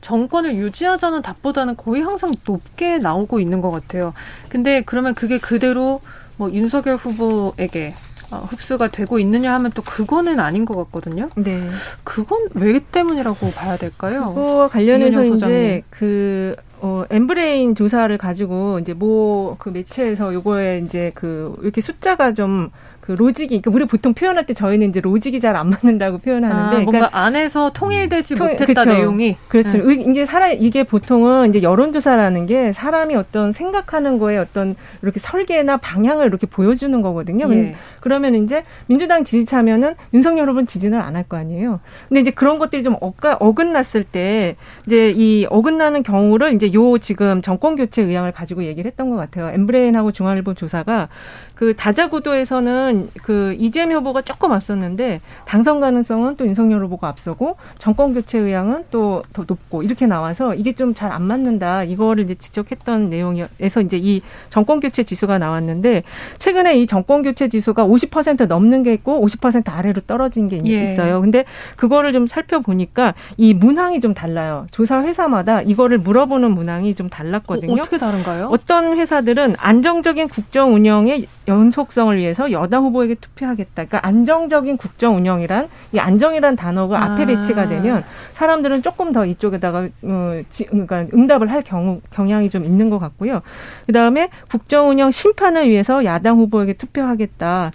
[0.00, 4.12] 정권을 유지하자는 답보다는 거의 항상 높게 나오고 있는 것 같아요.
[4.48, 6.00] 근데 그러면 그게 그대로
[6.42, 7.94] 뭐 윤석열 후보에게
[8.32, 11.28] 어, 흡수가 되고 있느냐 하면 또 그거는 아닌 것 같거든요.
[11.36, 11.60] 네.
[12.02, 14.32] 그건 왜 때문이라고 봐야 될까요?
[14.34, 21.54] 그거와 관련해서 이제 그 어, 엠브레인 조사를 가지고 이제 뭐 그 매체에서 요거에 이제 그
[21.62, 22.70] 이렇게 숫자가 좀
[23.02, 26.80] 그 로직이 그러니까 우리 보통 표현할 때 저희는 이제 logic이 잘 안 맞는다고 표현하는데 아,
[26.80, 28.92] 뭔가 그러니까 안에서 통일되지 통, 못했다 그렇죠.
[28.94, 29.86] 내용이 그렇죠.
[29.86, 29.94] 네.
[30.08, 36.26] 이제 사람 이게 보통은 이제 여론조사라는 게 사람이 어떤 생각하는 거에 어떤 이렇게 설계나 방향을
[36.26, 37.52] 이렇게 보여주는 거거든요.
[37.52, 37.74] 예.
[38.00, 41.80] 그러면 이제 민주당 지지차면은 윤석열 후보는 지지를 안할 거 아니에요.
[42.08, 47.42] 근데 이제 그런 것들이 좀 어가, 어긋났을 때 이제 이 어긋나는 경우를 이제 요 지금
[47.42, 49.50] 정권 교체 의향을 가지고 얘기를 했던 것 같아요.
[49.50, 51.08] 엠브레인하고 중앙일보 조사가
[51.54, 52.91] 그 다자구도에서는
[53.22, 59.22] 그 이재명 후보가 조금 앞섰는데 당선 가능성은 또 윤석열 후보가 앞서고 정권 교체 의향은 또
[59.32, 61.84] 더 높고 이렇게 나와서 이게 좀 잘 안 맞는다.
[61.84, 64.20] 이거를 이제 지적했던 내용에서 이제 이
[64.50, 66.02] 정권 교체 지수가 나왔는데
[66.38, 70.82] 최근에 이 정권 교체 지수가 50% 넘는 게 있고 50% 아래로 떨어진 게 예.
[70.82, 71.20] 있어요.
[71.20, 71.44] 근데
[71.76, 74.66] 그거를 좀 살펴보니까 이 문항이 좀 달라요.
[74.70, 77.72] 조사 회사마다 이거를 물어보는 문항이 좀 달랐거든요.
[77.72, 78.48] 어, 어떻게 다른가요?
[78.50, 83.72] 어떤 회사들은 안정적인 국정 운영의 연속성을 위해서 여당 후보에게 투표하겠다.
[83.74, 87.12] 그러니까 안정적인 국정 운영이란 이 안정이란 단어가 아.
[87.12, 88.04] 앞에 배치가 되면
[88.34, 93.42] 사람들은 조금 더 이쪽에다가 어, 지, 그러니까 응답을 할 경우 경향이 좀 있는 것 같고요.
[93.86, 97.72] 그다음에 국정 운영 심판을 위해서 야당 후보에게 투표하겠다.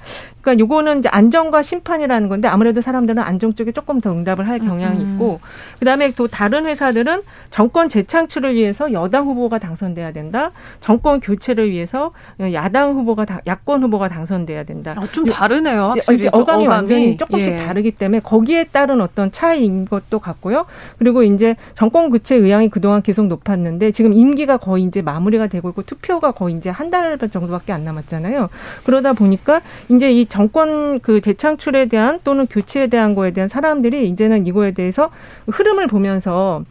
[0.47, 5.03] 그러니까 요거는 이제 안정과 심판이라는 건데 아무래도 사람들은 안정 쪽에 조금 더 응답을 할 경향이
[5.03, 5.13] 음.
[5.15, 5.41] 있고
[5.79, 10.51] 그다음에 또 다른 회사들은 정권 재창출을 위해서 여당 후보가 당선돼야 된다.
[10.79, 12.11] 정권 교체를 위해서
[12.53, 14.93] 야당 후보가 당- 야권 후보가 당선돼야 된다.
[14.95, 16.19] 아, 좀 다르네요, 확실히.
[16.19, 16.67] 이제 좀 어감이, 어감이.
[16.67, 17.57] 완전히 조금씩 예.
[17.57, 20.65] 다르기 때문에 거기에 따른 어떤 차이인 것도 같고요.
[20.97, 25.81] 그리고 이제 정권 교체 의향이 그동안 계속 높았는데 지금 임기가 거의 이제 마무리가 되고 있고
[25.83, 28.47] 투표가 거의 이제 한 달 정도밖에 안 남았잖아요.
[28.85, 34.45] 그러다 보니까 이제 이 정권 그 재창출에 대한 또는 교체에 대한 거에 대한 사람들이 이제는
[34.45, 35.09] 이거에 대해서
[35.49, 36.63] 흐름을 보면서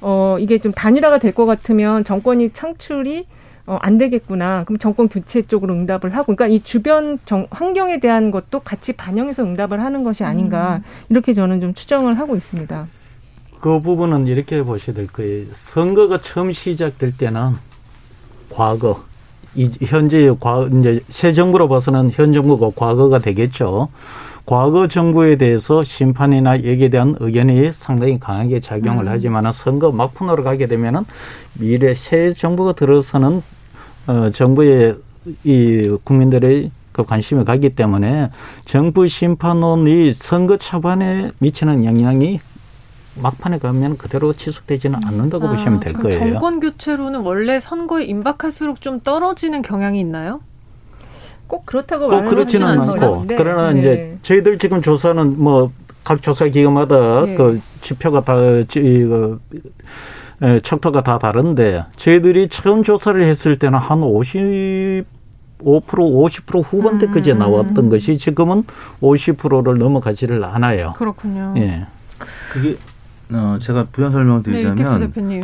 [0.00, 3.26] 어 이게 좀 단일화가 될 것 같으면 정권이 창출이
[3.66, 4.64] 어, 안 되겠구나.
[4.64, 9.44] 그럼 정권 교체 쪽으로 응답을 하고, 그러니까 이 주변 정, 환경에 대한 것도 같이 반영해서
[9.44, 10.80] 응답을 하는 것이 아닌가.
[11.08, 12.88] 이렇게 저는 좀 추정을 하고 있습니다.
[13.60, 15.46] 그 부분은 이렇게 보셔야 될 거예요.
[15.54, 17.52] 선거가 처음 시작될 때는
[18.50, 19.11] 과거, 이
[19.56, 23.88] 현재의 과 이제 새 정부로 봐서는 현 정부가 과거가 되겠죠.
[24.44, 29.08] 과거 정부에 대해서 심판이나 여기에 대한 의견이 상당히 강하게 작용을 음.
[29.08, 31.04] 하지만 선거 막판으로 가게 되면은
[31.54, 33.42] 미래 새 정부가 들어서는
[34.08, 34.96] 어 정부의
[35.44, 38.30] 이 국민들의 그 관심이 가기 때문에
[38.64, 42.40] 정부 심판론이 선거 차반에 미치는 영향이
[43.20, 46.18] 막판에 가면 그대로 지속되지는 않는다고 보시면 될 아, 거예요.
[46.18, 50.40] 정권 교체로는 원래 선거에 임박할수록 좀 떨어지는 경향이 있나요?
[51.46, 53.36] 꼭 그렇다고 꼭 그렇지는 않고 네.
[53.36, 53.78] 그러나 네.
[53.80, 55.72] 이제 저희들 지금 조사는 뭐
[56.04, 57.34] 각 조사 기관마다 네.
[57.36, 58.34] 그 지표가 다
[58.66, 59.40] 지- 그,
[60.42, 65.04] 에, 척도가 다 다른데 저희들이 처음 조사를 했을 때는 한 50.
[65.62, 68.64] 5% 50% 후반대까지 나왔던 것이 지금은
[69.00, 70.94] 50%를 넘어가지를 않아요.
[70.96, 71.54] 그렇군요.
[71.58, 71.86] 예.
[72.52, 72.76] 그게
[73.34, 74.76] 어, 제가 부연 설명을 네, 드리자면.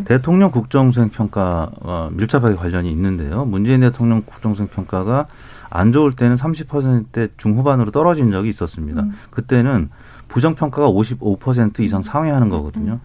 [0.05, 3.45] 대통령 국정수행 평가와 밀접하게 관련이 있는데요.
[3.45, 5.27] 문재인 대통령 국정수행 평가가
[5.71, 9.03] 안 좋을 때는 30%대 중후반으로 떨어진 적이 있었습니다.
[9.03, 9.13] 음.
[9.31, 9.91] 그때는
[10.29, 13.01] 부정 평가가 55% 이상 상회하는 거거든요.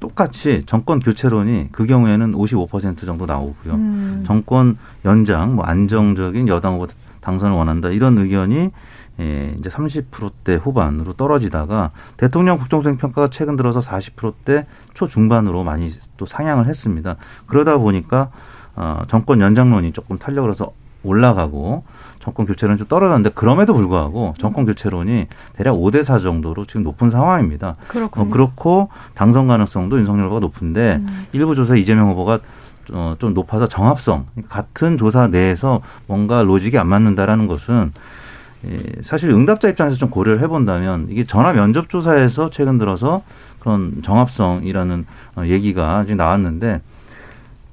[0.00, 3.74] 똑같이 정권 교체론이 그 경우에는 55% 정도 나오고요.
[3.74, 4.24] 음.
[4.26, 6.88] 정권 연장, 뭐 안정적인 여당 후보
[7.20, 8.70] 당선을 원한다 이런 의견이
[9.20, 16.66] 예, 이제 30%대 후반으로 떨어지다가 대통령 국정수행 평가가 최근 들어서 40%대 초중반으로 많이 또 상향을
[16.66, 17.16] 했습니다.
[17.46, 18.30] 그러다 보니까
[18.74, 21.84] 어, 정권 연장론이 조금 탄력을 해서 올라가고
[22.18, 27.76] 정권 교체론이 좀 떨어졌는데 그럼에도 불구하고 정권 교체론이 대략 5대 4 정도로 지금 높은 상황입니다.
[27.88, 28.26] 그렇군요.
[28.26, 31.26] 어, 그렇고 당선 가능성도 윤석열 후보가 높은데 음.
[31.32, 32.40] 일부 조사 이재명 후보가
[32.92, 38.00] 어, 좀 높아서 정합성 같은 조사 내에서 뭔가 로직이 안 맞는다라는 것은 예,
[39.02, 43.22] 사실 응답자 입장에서 좀 고려를 해본다면 이게 전화 면접 조사에서 최근 들어서
[43.60, 45.06] 그런 정합성이라는
[45.36, 46.80] 어, 얘기가 지금 나왔는데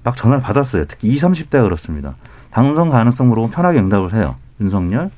[0.03, 0.85] 막 전화를 받았어요.
[0.85, 2.15] 특히 20, 30대가 그렇습니다.
[2.51, 4.35] 당선 가능성 물어보면 편하게 응답을 해요.
[4.59, 5.09] 윤석열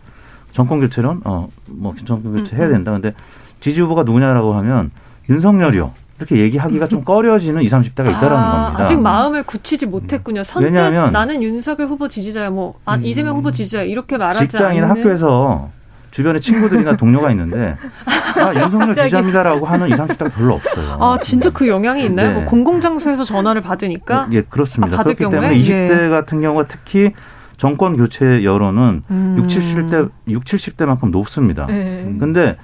[0.51, 2.91] 정권 교체론 어 뭐 정권 교체 해야 된다.
[2.91, 3.11] 근데
[3.59, 4.91] 지지 후보가 누구냐라고 하면
[5.29, 5.91] 윤석열이요.
[6.17, 8.83] 이렇게 얘기하기가 좀 꺼려지는 20, 30대가 있다라는 아, 겁니다.
[8.83, 10.43] 아직 마음을 굳히지 못했군요.
[10.43, 14.97] 선뜻 왜냐하면 나는 윤석열 후보 지지자야, 뭐 아, 이재명 후보 지지자 이렇게 말하지 직장이나 않는
[15.01, 15.69] 학교에서
[16.11, 17.75] 주변에 친구들이나 동료가 있는데
[18.39, 20.97] 아, 윤석열 지지합니다라고 하는 20, 30대가 별로 없어요.
[21.01, 22.29] 아 진짜 그 영향이 있나요?
[22.29, 22.33] 네.
[22.35, 24.95] 뭐 공공장소에서 전화를 받으니까 예, 그렇습니다.
[24.95, 25.49] 아, 받을 그렇기 경우에?
[25.49, 26.09] 때문에 20대 예.
[26.09, 27.11] 같은 경우가 특히
[27.57, 29.35] 정권 교체 여론은 음.
[29.37, 31.65] 6, 70대 6, 70대만큼 높습니다.
[31.67, 32.15] 네.
[32.19, 32.55] 근데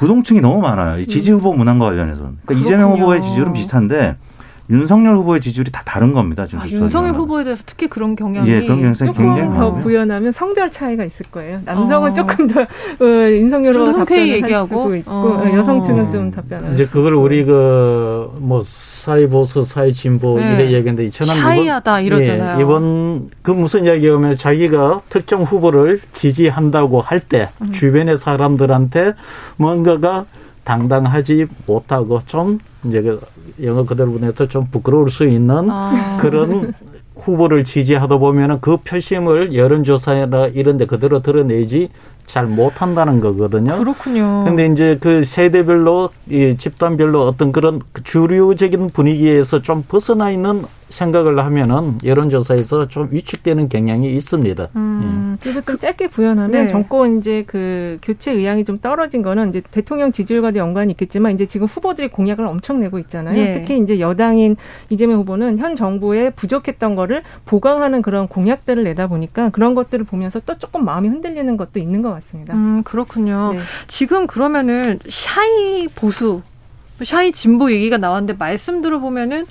[0.00, 0.98] 부동층이 너무 많아요.
[0.98, 2.38] 이 지지 후보 문항과 관련해서는.
[2.46, 2.92] 그러니까 이재명.
[2.92, 4.16] 후보의 지지율은 비슷한데
[4.70, 6.46] 윤석열 후보의 지지율이 다 다른 겁니다.
[6.46, 7.14] 지금 아, 윤석열.
[7.14, 9.82] 후보에 대해서 특히 그런 경향이 예, 그런 경향성이 조금 굉장히 더 많아요.
[9.82, 11.60] 부연하면 성별 차이가 있을 거예요.
[11.64, 12.14] 남성은 어.
[12.14, 12.66] 조금 더 어,
[13.04, 14.94] 윤석열로 답변을 할 얘기하고?
[14.96, 15.42] 있고 어.
[15.44, 20.52] 어, 여성층은 좀 답변을 이제 그걸 우리 그 뭐 사회 보수, 사회 진보 네.
[20.54, 22.58] 이래 얘기하는데 저는 샤이하다 이번, 이러잖아요.
[22.58, 27.72] 예, 이번 그 무슨 이야기하면 자기가 특정 후보를 지지한다고 할때 음.
[27.72, 29.14] 주변의 사람들한테
[29.56, 30.26] 뭔가가
[30.64, 33.20] 당당하지 못하고 좀 이제 그
[33.62, 36.18] 영어 그대로 보내서 좀 부끄러울 수 있는 아.
[36.20, 36.72] 그런
[37.16, 41.90] 후보를 지지하다 보면은 그 표심을 여론조사나 이런 데 그대로 드러내지
[42.30, 43.76] 잘 못한다는 거거든요.
[43.76, 44.44] 그렇군요.
[44.44, 51.98] 근데 이제 그 세대별로 이 집단별로 어떤 그런 주류적인 분위기에서 좀 벗어나 있는 생각을 하면은
[52.02, 54.68] 여론조사에서 좀 위축되는 경향이 있습니다.
[54.74, 56.66] 음, 그리고 좀 짧게 부연하면 네.
[56.66, 61.68] 정권 이제 그 교체 의향이 좀 떨어진 거는 이제 대통령 지지율과도 연관이 있겠지만 이제 지금
[61.68, 63.38] 후보들이 공약을 엄청 내고 있잖아요.
[63.38, 63.52] 예.
[63.52, 64.56] 특히 이제 여당인
[64.88, 70.58] 이재명 후보는 현 정부에 부족했던 거를 보강하는 그런 공약들을 내다 보니까 그런 것들을 보면서 또
[70.58, 72.54] 조금 마음이 흔들리는 것도 있는 것 같 습니다.
[72.54, 73.52] 음, 그렇군요.
[73.54, 73.60] 네.
[73.88, 76.42] 지금 그러면은 shy 보수,
[77.02, 79.46] shy 진보 얘기가 나왔는데 말씀 들어보면은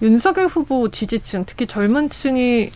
[0.00, 2.70] 윤석열 후보 지지층, 특히 젊은 층이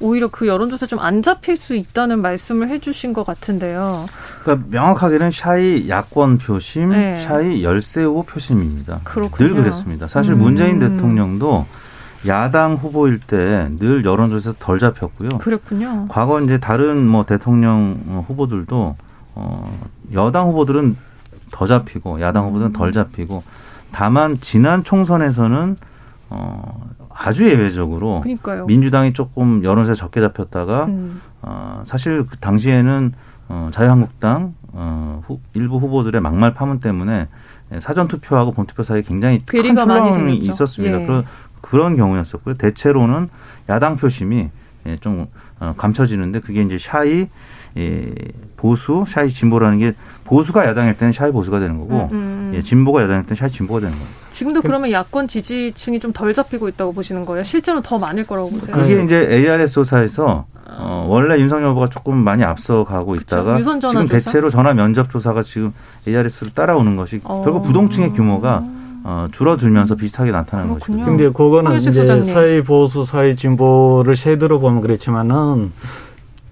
[0.00, 4.06] 오히려 그 여론조사 좀 안 잡힐 수 있다는 말씀을 해주신 것 같은데요.
[4.42, 7.22] 그러니까 명확하게는 shy 야권 표심, 네.
[7.22, 9.00] shy 열세 후보 표심입니다.
[9.04, 9.48] 그렇군요.
[9.54, 10.08] 늘 그랬습니다.
[10.08, 10.38] 사실 음.
[10.38, 11.66] 문재인 대통령도
[12.26, 15.38] 야당 후보일 때 늘 여론조사에서 덜 잡혔고요.
[15.38, 16.06] 그렇군요.
[16.08, 18.96] 과거 이제 다른 뭐 대통령 후보들도
[19.34, 19.78] 어
[20.12, 20.96] 여당 후보들은
[21.50, 23.42] 더 잡히고 야당 후보들은 덜 잡히고
[23.92, 25.76] 다만 지난 총선에서는
[26.30, 28.66] 어, 아주 예외적으로 그러니까요.
[28.66, 31.20] 민주당이 조금 여론조사 적게 잡혔다가 음.
[31.42, 33.12] 어, 사실 그 당시에는
[33.48, 37.28] 어, 자유한국당 어, 후, 일부 후보들의 막말 파문 때문에
[37.80, 41.02] 사전 투표하고 본 투표 사이에 굉장히 큰 출렁임이 있었습니다.
[41.02, 41.24] 예.
[41.64, 42.54] 그런 경우였었고요.
[42.56, 43.28] 대체로는
[43.70, 44.50] 야당 표심이
[44.86, 45.26] 예, 좀
[45.60, 47.26] 어, 감춰지는데 그게 이제 shy
[47.78, 48.12] 예,
[48.56, 49.94] 보수, shy 진보라는 게
[50.24, 52.52] 보수가 야당일 때는 shy 보수가 되는 거고 음, 음.
[52.54, 54.08] 예, 진보가 야당일 때는 shy 진보가 되는 거예요.
[54.30, 57.42] 지금도 그러면 야권 지지층이 좀 덜 잡히고 있다고 보시는 거예요?
[57.44, 58.76] 실제로 더 많을 거라고 보세요?
[58.76, 64.04] 그게 이제 ARS 조사에서 어, 원래 윤석열 후보가 조금 많이 앞서가고 있다가 지금 조사?
[64.04, 65.72] 대체로 전화 면접 조사가 지금
[66.06, 67.40] ARS를 따라오는 것이 어.
[67.42, 68.62] 결국 부동층의 규모가
[69.06, 70.92] 어, 줄어들면서 비슷하게 나타나는 거죠.
[71.04, 72.24] 근데 그거는 이제 소장님.
[72.24, 75.72] 사회 보수, 사회 진보를 세대로 보면 그렇지만은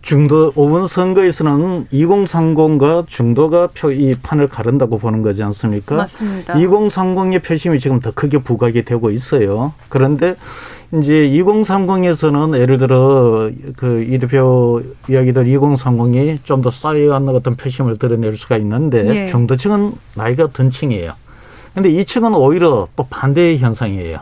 [0.03, 5.95] 중도 5번 선거에서는 2030과 중도가 표, 이 판을 가른다고 보는 거지 않습니까?
[5.95, 6.55] 맞습니다.
[6.55, 9.73] 2030의 표심이 지금 더 크게 부각이 되고 있어요.
[9.89, 10.35] 그런데
[10.93, 18.37] 이제 2030에서는 예를 들어 그 이 대표 이야기들 2030이 좀 더 쌓여가는 어떤 표심을 드러낼
[18.37, 19.27] 수가 있는데 예.
[19.27, 21.13] 중도층은 나이가 든 층이에요.
[21.75, 24.19] 근데 이 층은 오히려 또 반대의 현상이에요.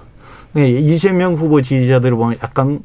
[0.52, 2.80] 네, 이재명 후보 지지자들을 보면 약간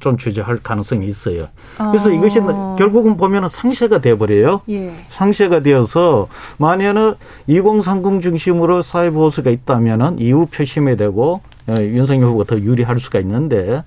[0.00, 1.48] 좀 주저할 가능성이 있어요.
[1.78, 2.12] 그래서 어.
[2.12, 2.40] 이것이
[2.78, 4.60] 결국은 보면은 상쇄가 돼버려요.
[4.68, 4.92] 예.
[5.10, 13.00] 상쇄가 되어서 만약에 2030 중심으로 사회보수가 있다면은 이후 표심이 되고 어, 윤석열 후보가 더 유리할
[13.00, 13.82] 수가 있는데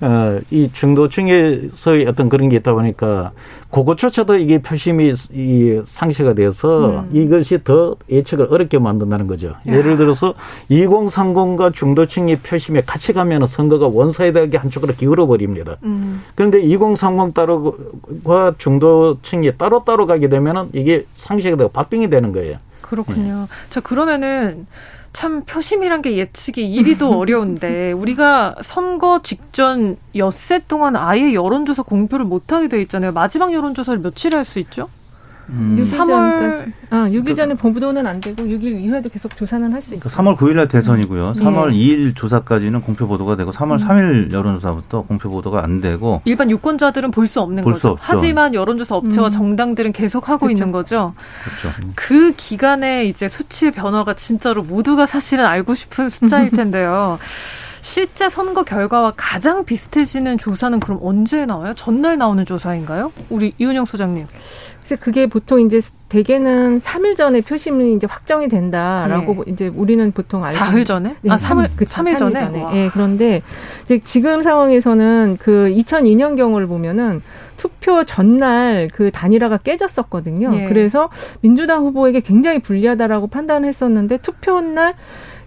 [0.00, 3.32] 어, 이 중도층에서의 어떤 그런 게 있다 보니까
[3.70, 7.10] 그것조차도 이게 표심이 이 상쇄가 돼서 음.
[7.12, 9.48] 이것이 더 예측을 어렵게 만든다는 거죠.
[9.48, 9.60] 야.
[9.66, 10.34] 예를 들어서
[10.70, 15.76] 2030과 중도층이 표심에 같이 가면 선거가 one-side하게 한쪽으로 기울어 버립니다.
[15.82, 16.22] 음.
[16.34, 22.58] 그런데 2030 따로과 중도층이 따로 따로 가게 되면은 이게 상쇄가 되고 박빙이 되는 거예요.
[22.82, 23.40] 그렇군요.
[23.40, 23.46] 네.
[23.68, 24.66] 자 그러면은
[25.16, 32.68] 참 표심이란 게 예측이 이리도 어려운데 우리가 선거 직전 엿새 동안 아예 여론조사 공표를 못하게
[32.68, 33.12] 돼 있잖아요.
[33.12, 34.90] 마지막 여론조사를 며칠에 할수 있죠?
[35.48, 35.76] 음.
[35.80, 40.10] 3월 아, 6일 전에 보도는 안 되고 6일 이후에도 계속 조사는 할 수 있어요.
[40.10, 41.32] 3월 9일 날 대선이고요.
[41.32, 41.76] 3월 네.
[41.76, 43.86] 2일 조사까지는 공표 보도가 되고 3월 음.
[44.28, 47.88] 3일 여론조사부터 공표 보도가 안 되고 일반 유권자들은 볼 수 없는 볼수 거죠.
[47.92, 48.04] 없죠.
[48.04, 49.30] 하지만 여론조사 업체와 음.
[49.30, 50.52] 정당들은 계속 하고 그렇죠.
[50.62, 51.14] 있는 거죠.
[51.44, 51.76] 그렇죠.
[51.94, 57.18] 그 기간에 이제 수치의 변화가 진짜로 모두가 사실은 알고 싶은 숫자일 텐데요.
[57.86, 61.72] 실제 선거 결과와 가장 비슷해지는 조사는 그럼 언제 나와요?
[61.76, 63.12] 전날 나오는 조사인가요?
[63.30, 64.26] 우리 이은영 소장님.
[64.84, 69.52] 그래서 그게 보통 이제 대개는 3일 전에 표심이 이제 확정이 된다라고 네.
[69.52, 71.14] 이제 우리는 보통 알고 4일 전에?
[71.22, 72.40] 네, 아, 3일 그 3일, 3일 전에.
[72.40, 72.66] 전에.
[72.74, 72.90] 예.
[72.92, 73.42] 그런데
[73.84, 77.22] 이제 지금 상황에서는 그 2002년 경우를 보면은
[77.56, 80.56] 투표 전날 그 단일화가 깨졌었거든요.
[80.56, 80.68] 예.
[80.68, 81.08] 그래서
[81.40, 84.94] 민주당 후보에게 굉장히 불리하다라고 판단했었는데 투표 날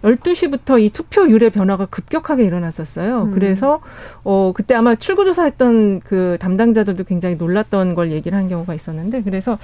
[0.03, 3.23] 12시부터 이 투표율의 변화가 급격하게 일어났었어요.
[3.23, 3.31] 음.
[3.31, 3.81] 그래서
[4.23, 9.23] 어 그때 아마 출구 조사 했던 그 담당자들도 굉장히 놀랐던 걸 얘기를 한 경우가 있었는데
[9.23, 9.57] 그래서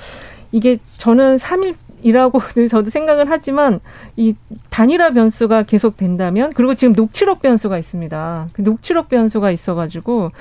[0.52, 3.80] 이게 저는 3일 이라고 저도 생각을 하지만
[4.16, 4.36] 이
[4.70, 8.50] 단일화 변수가 계속 된다면 그리고 지금 녹취록 변수가 있습니다.
[8.54, 10.32] 그 녹취록 변수가 있어가지고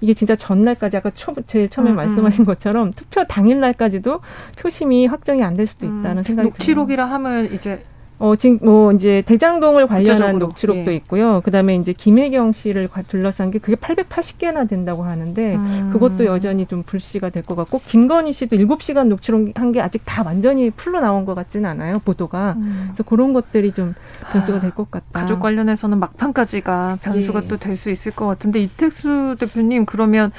[0.00, 1.96] 이게 진짜 전날까지 아까 초, 제일 처음에 음, 음.
[1.96, 4.20] 말씀하신 것처럼 투표 당일날까지도
[4.58, 7.82] 표심이 확정이 안 될 수도 있다는 음, 생각이 녹취록이라 하면 이제
[8.20, 10.96] 어, 지금 뭐 이제 대장동을 관련한 녹취록도 예.
[10.96, 11.40] 있고요.
[11.42, 15.90] 그다음에 이제 김혜경 씨를 과- 둘러싼 게 그게 880개나 된다고 하는데 음.
[15.92, 20.22] 그것도 여전히 좀 불씨가 될 것 같고 김건희 씨도 7시간 녹취록 한 게 아직 다
[20.24, 22.00] 완전히 풀로 나온 것 같지는 않아요.
[22.04, 22.56] 보도가.
[22.86, 23.94] 그래서 그런 것들이 좀
[24.32, 25.04] 변수가 될 것 같다.
[25.10, 25.12] 음.
[25.12, 27.48] 가족 관련해서는 막판까지가 변수가 예.
[27.48, 30.32] 또될 수 있을 것 같은데 이택수 대표님 그러면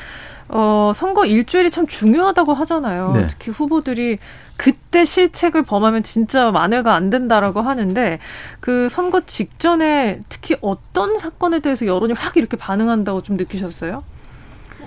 [0.49, 3.11] 어, 선거 일주일이 참 중요하다고 하잖아요.
[3.13, 3.27] 네.
[3.27, 4.17] 특히 후보들이
[4.57, 8.19] 그때 실책을 범하면 진짜 만회가 안 된다라고 하는데
[8.59, 14.03] 그 선거 직전에 특히 어떤 사건에 대해서 여론이 확 이렇게 반응한다고 좀 느끼셨어요?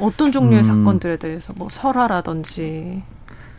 [0.00, 0.64] 어떤 종류의 음.
[0.64, 3.02] 사건들에 대해서 뭐 설화라든지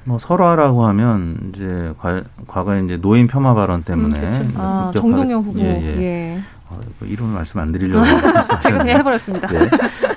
[0.03, 4.19] 뭐 설화라고 하면 이제 과, 과거에 이제 노인 폄하 발언 때문에
[4.57, 6.01] 아 급격하게- 정동영 후보 예, 예.
[6.01, 6.39] 예.
[6.69, 8.03] 어, 그 이름을 말씀 안 드리려고
[8.61, 9.47] 제가 그냥 해버렸습니다.
[9.47, 9.69] 네.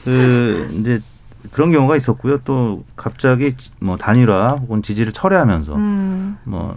[0.05, 1.01] 그 이제
[1.53, 2.39] 그런 경우가 있었고요.
[2.45, 6.39] 또 갑자기 뭐 단일화 혹은 지지를 철회하면서 음.
[6.45, 6.75] 뭐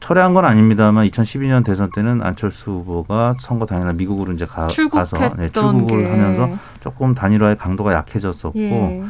[0.00, 5.48] 철회한 건 아닙니다만 2012년 대선 때는 안철수 후보가 선거 당일날 미국으로 이제 가, 가서 네,
[5.48, 6.10] 출국을 게.
[6.10, 6.50] 하면서
[6.80, 9.02] 조금 단일화의 강도가 약해졌었고 예.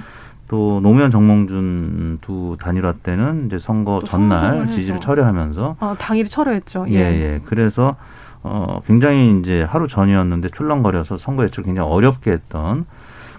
[0.49, 5.01] 또 노무현 정몽준 두 단일화 때는 이제 선거 또 전날 지지를.
[5.01, 6.87] 철회하면서 아, 당일이 철회했죠.
[6.91, 7.41] 예, 예.
[7.47, 7.97] 그래서
[8.43, 12.85] 어 굉장히 이제 하루 전이었는데 출렁거려서 선거 예측을 굉장히 어렵게 했던.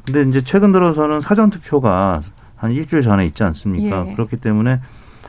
[0.05, 2.21] 근데 이제 최근 들어서는 사전 투표가
[2.57, 4.05] 한 일주일 전에 있지 않습니까?
[4.07, 4.13] 예.
[4.13, 4.79] 그렇기 때문에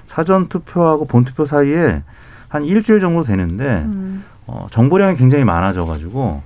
[0.07, 2.03] 사전 투표하고 본 투표 사이에
[2.49, 4.25] 한 일주일 정도 되는데 음.
[4.47, 6.43] 어 정보량이 굉장히 많아져 가지고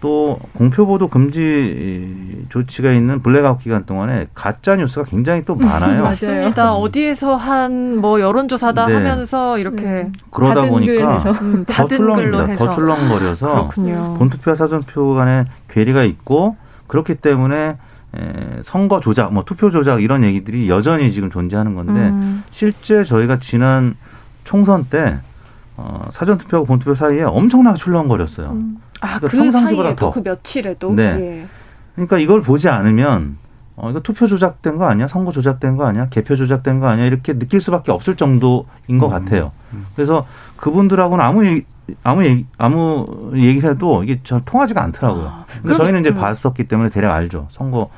[0.00, 6.02] 또 공표 보도 금지 조치가 있는 블랙아웃 기간 동안에 가짜 뉴스가 굉장히 또 많아요.
[6.04, 6.74] 맞습니다.
[6.74, 8.94] 어디에서 한 뭐 여론조사다 네.
[8.94, 11.30] 하면서 이렇게 그러다 다든 보니까 글에서.
[11.42, 12.44] 음, 더 출렁입니다.
[12.44, 12.64] 해서.
[12.66, 14.14] 더 출렁거려서 그렇군요.
[14.18, 16.56] 본투표와 사전투표 간에 괴리가 있고
[16.88, 17.76] 그렇기 때문에
[18.16, 22.42] 에, 선거 조작, 뭐 투표 조작 이런 얘기들이 여전히 지금 존재하는 건데 음.
[22.50, 23.94] 실제 저희가 지난
[24.44, 25.18] 총선 때
[25.76, 28.56] 어, 사전 투표하고 본투표 사이에 엄청나게 출렁거렸어요.
[29.00, 30.10] 아, 그러니까 그 평상시보다 사이에도 더.
[30.10, 31.02] 그 며칠에도 네.
[31.02, 31.46] 예.
[31.94, 33.36] 그러니까 이걸 보지 않으면
[33.76, 35.06] 어, 이거 투표 조작된 거 아니야?
[35.06, 36.08] 선거 조작된 거 아니야?
[36.08, 37.06] 개표 조작된 거 아니야?
[37.06, 39.52] 이렇게 느낄 수밖에 없을 정도인 것 같아요.
[39.94, 40.26] 그래서
[40.56, 41.44] 그분들하고는 아무
[42.02, 45.44] 아무 얘기, 아무 얘기를 해도 이게 저 통하지가 않더라고요.
[45.48, 46.14] 근데 그럼- 저희는 이제 음.
[46.14, 47.46] 봤었기 때문에 대략 알죠.
[47.50, 47.90] 선거가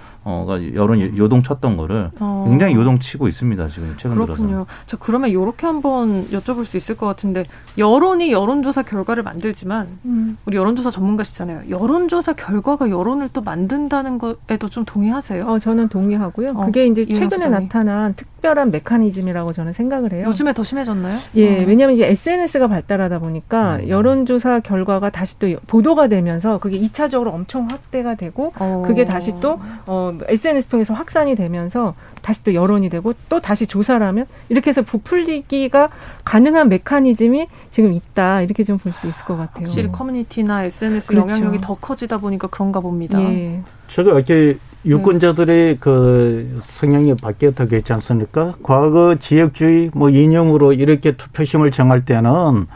[0.75, 2.47] 여론 요동쳤던 거를 어.
[2.49, 3.67] 굉장히 요동치고 있습니다.
[3.69, 4.35] 지금 최근 들어서.
[4.35, 4.67] 그렇군요.
[4.87, 7.45] 자, 그러면 이렇게 한번 여쭤볼 수 있을 것 같은데
[7.79, 10.37] 여론이 여론조사 결과를 만들지만 음.
[10.47, 11.63] 우리 여론조사 전문가시잖아요.
[11.71, 15.45] 여론조사 결과가 여론을 또 만든다는 거에도 좀 동의하세요?
[15.47, 16.51] 어, 저는 동의하고요.
[16.51, 17.49] 어, 그게 이제 최근에.
[17.49, 20.27] 나타난 특 별한 메커니즘이라고 저는 생각을 해요.
[20.27, 21.17] 요즘에 더 심해졌나요?
[21.37, 21.67] 예, 어.
[21.67, 23.89] 왜냐하면 이제 SNS가 발달하다 보니까 음.
[23.89, 28.83] 여론조사 결과가 다시 또 보도가 되면서 그게 이차적으로 엄청 확대가 되고 어.
[28.87, 34.05] 그게 다시 또 어, SNS 통해서 확산이 되면서 다시 또 여론이 되고 또 다시 조사를
[34.07, 35.89] 하면 이렇게 해서 부풀리기가
[36.25, 39.67] 가능한 메커니즘이 지금 있다 이렇게 좀 볼 수 있을 것 같아요.
[39.67, 41.29] 확실히 커뮤니티나 SNS 그렇죠.
[41.29, 43.21] 영향력이 더 커지다 보니까 그런가 봅니다.
[43.21, 43.61] 예.
[43.89, 48.55] 제가 이렇게 유권자들의 그 성향이 바뀌었다고 했지 않습니까?
[48.63, 52.67] 과거 지역주의 뭐 이념으로 이렇게 투표심을 정할 때는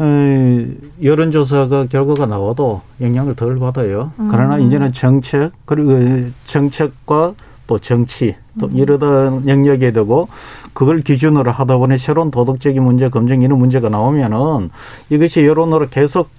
[0.00, 0.66] 에,
[1.02, 4.12] 여론조사가 결과가 나와도 영향을 덜 받아요.
[4.18, 4.28] 음.
[4.30, 7.34] 그러나 이제는 정책 그리고 정책과
[7.66, 10.28] 또 정치 또 이러다 영역에 되고
[10.72, 14.70] 그걸 기준으로 하다 보니 새로운 도덕적인 문제, 검증 이런 문제가 나오면은
[15.08, 16.30] 이것이 여론으로 계속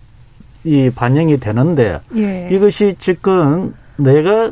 [0.65, 2.49] 이 반영이 되는데 예.
[2.51, 4.51] 이것이 지금 내가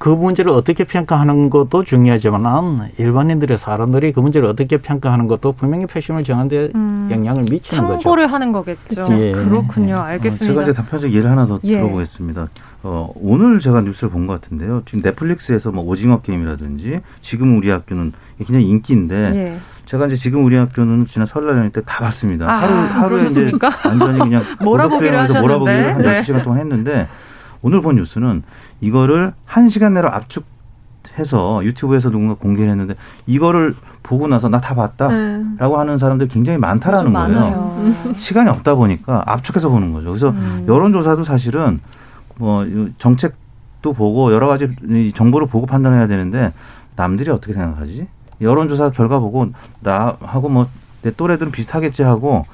[0.00, 6.24] 그 문제를 어떻게 평가하는 것도 중요하지만 일반인들의 사람들이 그 문제를 어떻게 평가하는 것도 분명히 표심을
[6.24, 7.08] 정하는데 음.
[7.10, 7.98] 영향을 미치는 거죠.
[8.00, 9.02] 참고를 하는 거겠죠.
[9.10, 9.32] 예.
[9.32, 9.96] 그렇군요.
[9.96, 10.46] 어, 알겠습니다.
[10.46, 11.76] 제가 이제 단편적 예를 하나 더 예.
[11.76, 12.46] 들어보겠습니다.
[12.82, 14.84] 어, 오늘 제가 뉴스를 본 것 같은데요.
[14.86, 19.58] 지금 넷플릭스에서 뭐 오징어 게임이라든지 지금 우리 학교는 굉장히 인기인데 예.
[19.84, 22.50] 제가 이제 지금 우리 학교는 지난 설날 연휴 때 다 봤습니다.
[22.50, 23.70] 아, 하루 하루에 이제 그러셨습니까?
[23.86, 25.40] 완전히 그냥 몰아보기를 하셨는데.
[25.42, 26.08] 몰아보기를 한 네.
[26.08, 27.06] 12 시간 동안 했는데
[27.60, 28.42] 오늘 본 뉴스는
[28.80, 32.94] 이거를 한 시간 내로 압축해서 유튜브에서 누군가 공개를 했는데
[33.26, 37.28] 이거를 보고 나서 나 다 봤다라고 하는 사람들이 굉장히 많다라는 거예요.
[37.28, 38.14] 많아요.
[38.16, 40.08] 시간이 없다 보니까 압축해서 보는 거죠.
[40.08, 40.64] 그래서 음.
[40.66, 41.80] 여론조사도 사실은
[42.36, 42.66] 뭐
[42.98, 46.52] 정책도 보고 여러 가지 이 정보를 보고 판단해야 되는데
[46.96, 48.08] 남들이 어떻게 생각하지?
[48.40, 49.48] 여론조사 결과 보고
[49.80, 50.66] 나하고 뭐
[51.02, 52.44] 내 또래들은 비슷하겠지 하고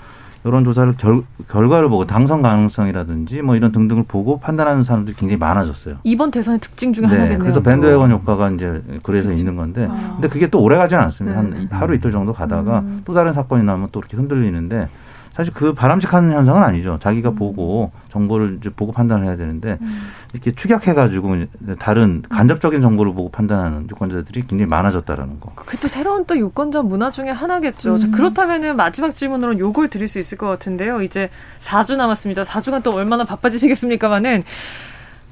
[0.46, 5.96] 여론조사를 결, 결과를 보고 당선 가능성이라든지 뭐 이런 등등을 보고 판단하는 사람들이 굉장히 많아졌어요.
[6.04, 7.38] 이번 대선의 특징 중에 하나겠네요.
[7.40, 10.12] 그래서 밴드웨건 효과가 이제 그래서 있는 건데, 아.
[10.12, 11.42] 근데 그게 또 오래 가지는 않습니다.
[11.42, 11.56] 네.
[11.56, 13.02] 한 하루 이틀 정도 가다가 음.
[13.04, 14.88] 또 다른 사건이 나면 또 이렇게 흔들리는데,
[15.36, 16.98] 사실 그 바람직한 현상은 아니죠.
[16.98, 17.34] 자기가 음.
[17.34, 20.08] 보고 정보를 이제 보고 판단을 해야 되는데 음.
[20.32, 21.44] 이렇게 추격해가지고
[21.78, 25.52] 다른 간접적인 정보를 보고 판단하는 유권자들이 굉장히 많아졌다라는 거.
[25.54, 27.92] 그게 또 새로운 또 유권자 문화 중에 하나겠죠.
[27.92, 27.98] 음.
[27.98, 31.02] 자, 그렇다면은 마지막 질문으로 요걸 드릴 수 있을 것 같은데요.
[31.02, 31.28] 이제
[31.60, 32.42] 4주 남았습니다.
[32.42, 34.42] 4주간 또 얼마나 바빠지시겠습니까마는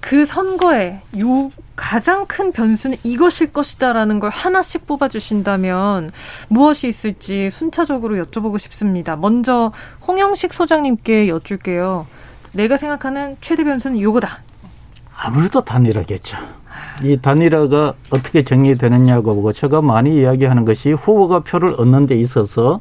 [0.05, 6.11] 그 선거에 요 가장 큰 변수는 이것일 것이다라는 걸 하나씩 뽑아주신다면
[6.49, 9.17] 무엇이 있을지 순차적으로 여쭤보고 싶습니다.
[9.17, 9.73] 먼저
[10.07, 12.07] 홍영식 소장님께 여쭐게요.
[12.53, 14.41] 내가 생각하는 최대 변수는 요거다.
[15.17, 16.37] 아무래도 단일화겠죠.
[17.03, 22.79] 이 단일화가 어떻게 정리되느냐고 보고 제가 많이 이야기하는 것이 후보가 표를 얻는 데 있어서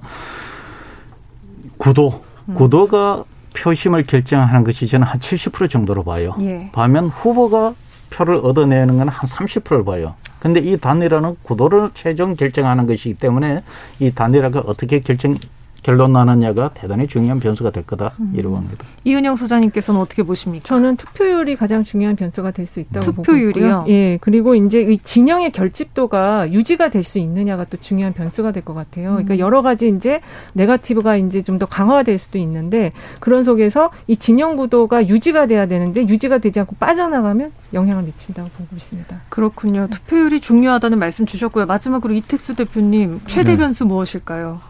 [1.77, 2.55] 구도, 음.
[2.55, 3.23] 구도가
[3.55, 6.35] 표심을 결정하는 것이 저는 한 70% 정도로 봐요.
[6.41, 6.69] 예.
[6.71, 7.73] 반면 후보가
[8.09, 10.15] 표를 얻어내는 건 한 30%를 봐요.
[10.39, 13.63] 근데 이 단일화는 구도를 최종 결정하는 것이기 때문에
[13.99, 15.35] 이 단일화가 어떻게 결정
[15.83, 18.33] 결론 나느냐가 대단히 중요한 변수가 될 거다 음.
[18.35, 18.85] 이러고 합니다.
[19.03, 20.63] 이은영 소장님께서는 어떻게 보십니까?
[20.65, 23.77] 저는 투표율이 가장 중요한 변수가 될 수 있다고 투표율이요?
[23.79, 28.63] 보고 예, 그리고 이제 이 진영의 결집도가 유지가 될 수 있느냐가 또 중요한 변수가 될
[28.63, 29.09] 것 같아요.
[29.11, 29.39] 그러니까 음.
[29.39, 30.21] 여러 가지 이제
[30.53, 36.07] 네가티브가 이제 좀 더 강화될 수도 있는데 그런 속에서 이 진영 구도가 유지가 돼야 되는데
[36.07, 39.21] 유지가 되지 않고 빠져나가면 영향을 미친다고 보고 있습니다.
[39.29, 39.87] 그렇군요.
[39.91, 41.65] 투표율이 중요하다는 말씀 주셨고요.
[41.67, 43.57] 마지막으로 이택수 대표님 최대 네.
[43.57, 44.61] 변수 무엇일까요?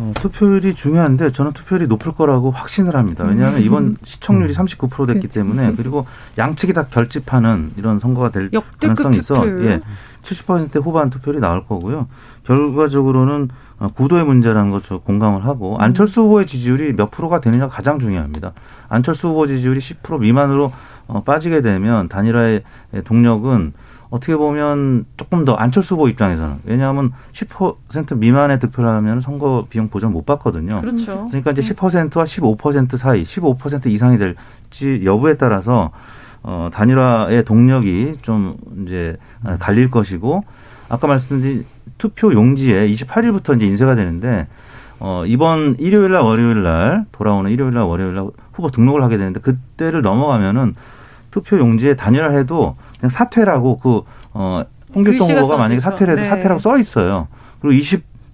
[0.00, 3.24] 어, 투표율이 중요한데 저는 투표율이 높을 거라고 확신을 합니다.
[3.24, 3.62] 왜냐하면 음.
[3.62, 4.64] 이번 시청률이 음.
[4.64, 5.38] 39% 됐기 그렇지.
[5.38, 6.06] 때문에 그리고
[6.38, 9.46] 양측이 다 결집하는 이런 선거가 될 가능성이 있어.
[9.62, 9.82] 예.
[10.22, 12.08] 70% 후반 투표율이 나올 거고요.
[12.44, 15.80] 결과적으로는 어, 구도의 문제라는 것저 공감을 하고 음.
[15.82, 18.52] 안철수 후보의 지지율이 몇 프로가 되느냐가 가장 중요합니다.
[18.88, 20.72] 안철수 후보 지지율이 10% 미만으로
[21.08, 22.62] 어, 빠지게 되면 단일화의
[23.04, 23.74] 동력은
[24.10, 30.12] 어떻게 보면 조금 더 안철수 후보 입장에서는 왜냐하면 10% 미만의 득표를 하면 선거 비용 보전
[30.12, 30.80] 못 받거든요.
[30.80, 31.26] 그렇죠.
[31.26, 35.92] 그러니까 이제 10%와 15% 사이, 15% 이상이 될지 여부에 따라서
[36.42, 39.16] 어 단일화의 동력이 좀 이제
[39.60, 40.42] 갈릴 것이고
[40.88, 41.64] 아까 말씀드린
[41.98, 44.48] 투표 용지에 28일부터 이제 인쇄가 되는데
[44.98, 49.38] 어 이번 일요일 날 월요일 날 돌아오는 일요일 날 월요일 날 후보 등록을 하게 되는데
[49.40, 50.74] 그때를 넘어가면은
[51.30, 54.62] 투표 용지에 단일화해도 그냥 사퇴라고 그 어,
[54.94, 56.28] 홍길동 후보가 만약에 사퇴를 해도 네.
[56.28, 57.28] 사퇴라고 써 있어요.
[57.60, 57.80] 그리고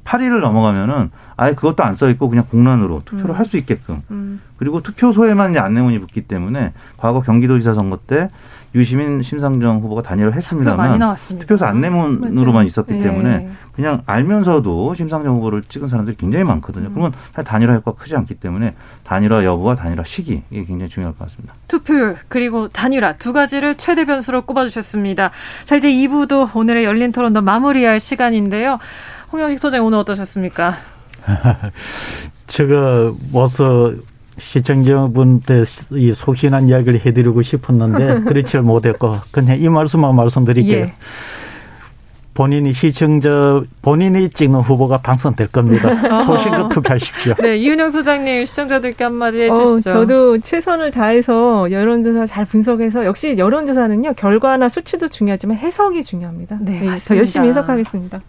[0.04, 3.38] 28일을 넘어가면은 아예 그것도 안 써 있고 그냥 공란으로 투표를 음.
[3.38, 4.02] 할수 있게끔.
[4.10, 4.40] 음.
[4.56, 8.30] 그리고 투표소에만 이제 안내문이 붙기 때문에 과거 경기도지사 선거 때
[8.76, 12.66] 유시민 심상정 후보가 단일을 했습니다만 투표소 안내문으로만 맞아요.
[12.66, 13.02] 있었기 네.
[13.02, 16.88] 때문에 그냥 알면서도 심상정 후보를 찍은 사람들이 굉장히 많거든요.
[16.88, 16.92] 음.
[16.92, 17.12] 그러면
[17.44, 18.74] 단일화 효과가 크지 않기 때문에
[19.04, 21.54] 단일화 여부와 단일화 시기 이게 굉장히 중요할 것 같습니다.
[21.68, 25.30] 투표율 그리고 단일화 두 가지를 최대 변수로 꼽아주셨습니다.
[25.64, 28.78] 자 이제 2부도 오늘의 열린 토론도 마무리할 시간인데요.
[29.32, 30.76] 홍영식 소장 오늘 어떠셨습니까?
[32.46, 33.92] 제가 와서
[34.38, 40.80] 시청자분들 이 속신한 이야기를 해드리고 싶었는데 그렇지 못했고 그냥 이 말씀만 말씀드릴게요.
[40.80, 40.92] 예.
[42.34, 45.88] 본인이 시청자 본인이 찍는 후보가 당선될 겁니다.
[46.24, 47.34] 소신껏 투표하십시오.
[47.40, 49.70] 네, 이은영 소장님 시청자들께 한마디 해주시죠.
[49.72, 56.58] 어, 저도 최선을 다해서 여론조사 잘 분석해서 역시 여론조사는요 결과나 수치도 중요하지만 해석이 중요합니다.
[56.60, 58.20] 네, 네더 열심히 해석하겠습니다.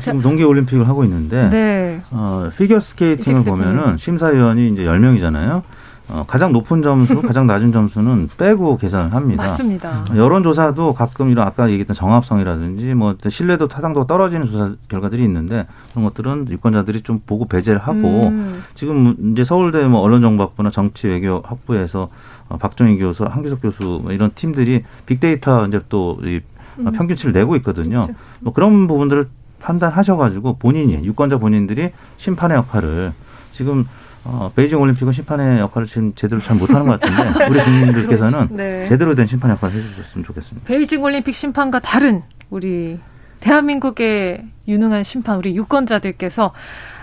[0.00, 2.00] 지금 동계 올림픽을 하고 있는데 네.
[2.10, 5.62] 어, 피겨 스케이팅을 보면은 심사위원이 이제 10명이잖아요.
[6.10, 9.42] 어, 가장 높은 점수, 가장 낮은 점수는 빼고 계산을 합니다.
[9.42, 10.04] 맞습니다.
[10.14, 16.48] 여론조사도 가끔 이런 아까 얘기했던 정합성이라든지 뭐 신뢰도 타당도가 떨어지는 조사 결과들이 있는데 그런 것들은
[16.50, 18.62] 유권자들이 좀 보고 배제를 하고 음.
[18.74, 22.08] 지금 이제 서울대 뭐 언론정보학부나 정치외교학부에서
[22.48, 26.40] 어, 박정희 교수, 한기석 교수 뭐 이런 팀들이 빅데이터 이제 또이
[26.80, 26.92] 음.
[26.92, 28.02] 평균치를 내고 있거든요.
[28.02, 28.14] 그렇죠.
[28.40, 29.26] 뭐 그런 부분들을
[29.64, 33.12] 판단하셔가지고 본인이 유권자 본인들이 심판의 역할을
[33.52, 33.86] 지금
[34.24, 38.88] 어, 베이징 올림픽은 심판의 역할을 지금 제대로 잘 못하는 것 같은데 우리 국민들께서는 네.
[38.88, 40.66] 제대로 된 심판 역할을 해주셨으면 좋겠습니다.
[40.66, 42.98] 베이징 올림픽 심판과 다른 우리
[43.40, 46.52] 대한민국의 유능한 심판 우리 유권자들께서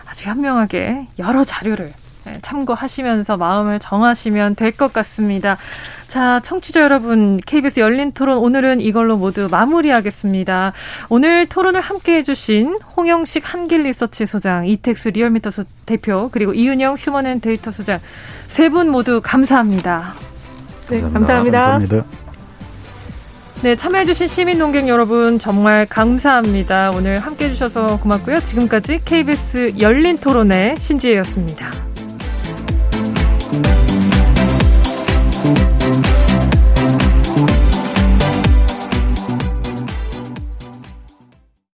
[0.07, 1.93] 아주 현명하게 여러 자료를 네,
[2.41, 5.57] 참고하시면서 마음을 정하시면 될 것 같습니다.
[6.07, 10.73] 자, 청취자 여러분, KBS 열린 토론 오늘은 이걸로 모두 마무리하겠습니다.
[11.09, 15.51] 오늘 토론을 함께 해주신 홍영식 한길 리서치 소장, 이택수 리얼미터
[15.85, 17.99] 대표, 그리고 이은영 휴먼앤데이터 소장
[18.47, 20.13] 세 분 모두 감사합니다.
[20.89, 21.59] 네, 감사합니다.
[21.61, 22.05] 감사합니다.
[23.63, 26.91] 네, 참여해주신 시민 논객 여러분 정말 감사합니다.
[26.95, 28.39] 오늘 함께 해주셔서 고맙고요.
[28.41, 31.90] 지금까지 KBS 열린 토론의 신지혜였습니다.
[35.53, 36.20] Thank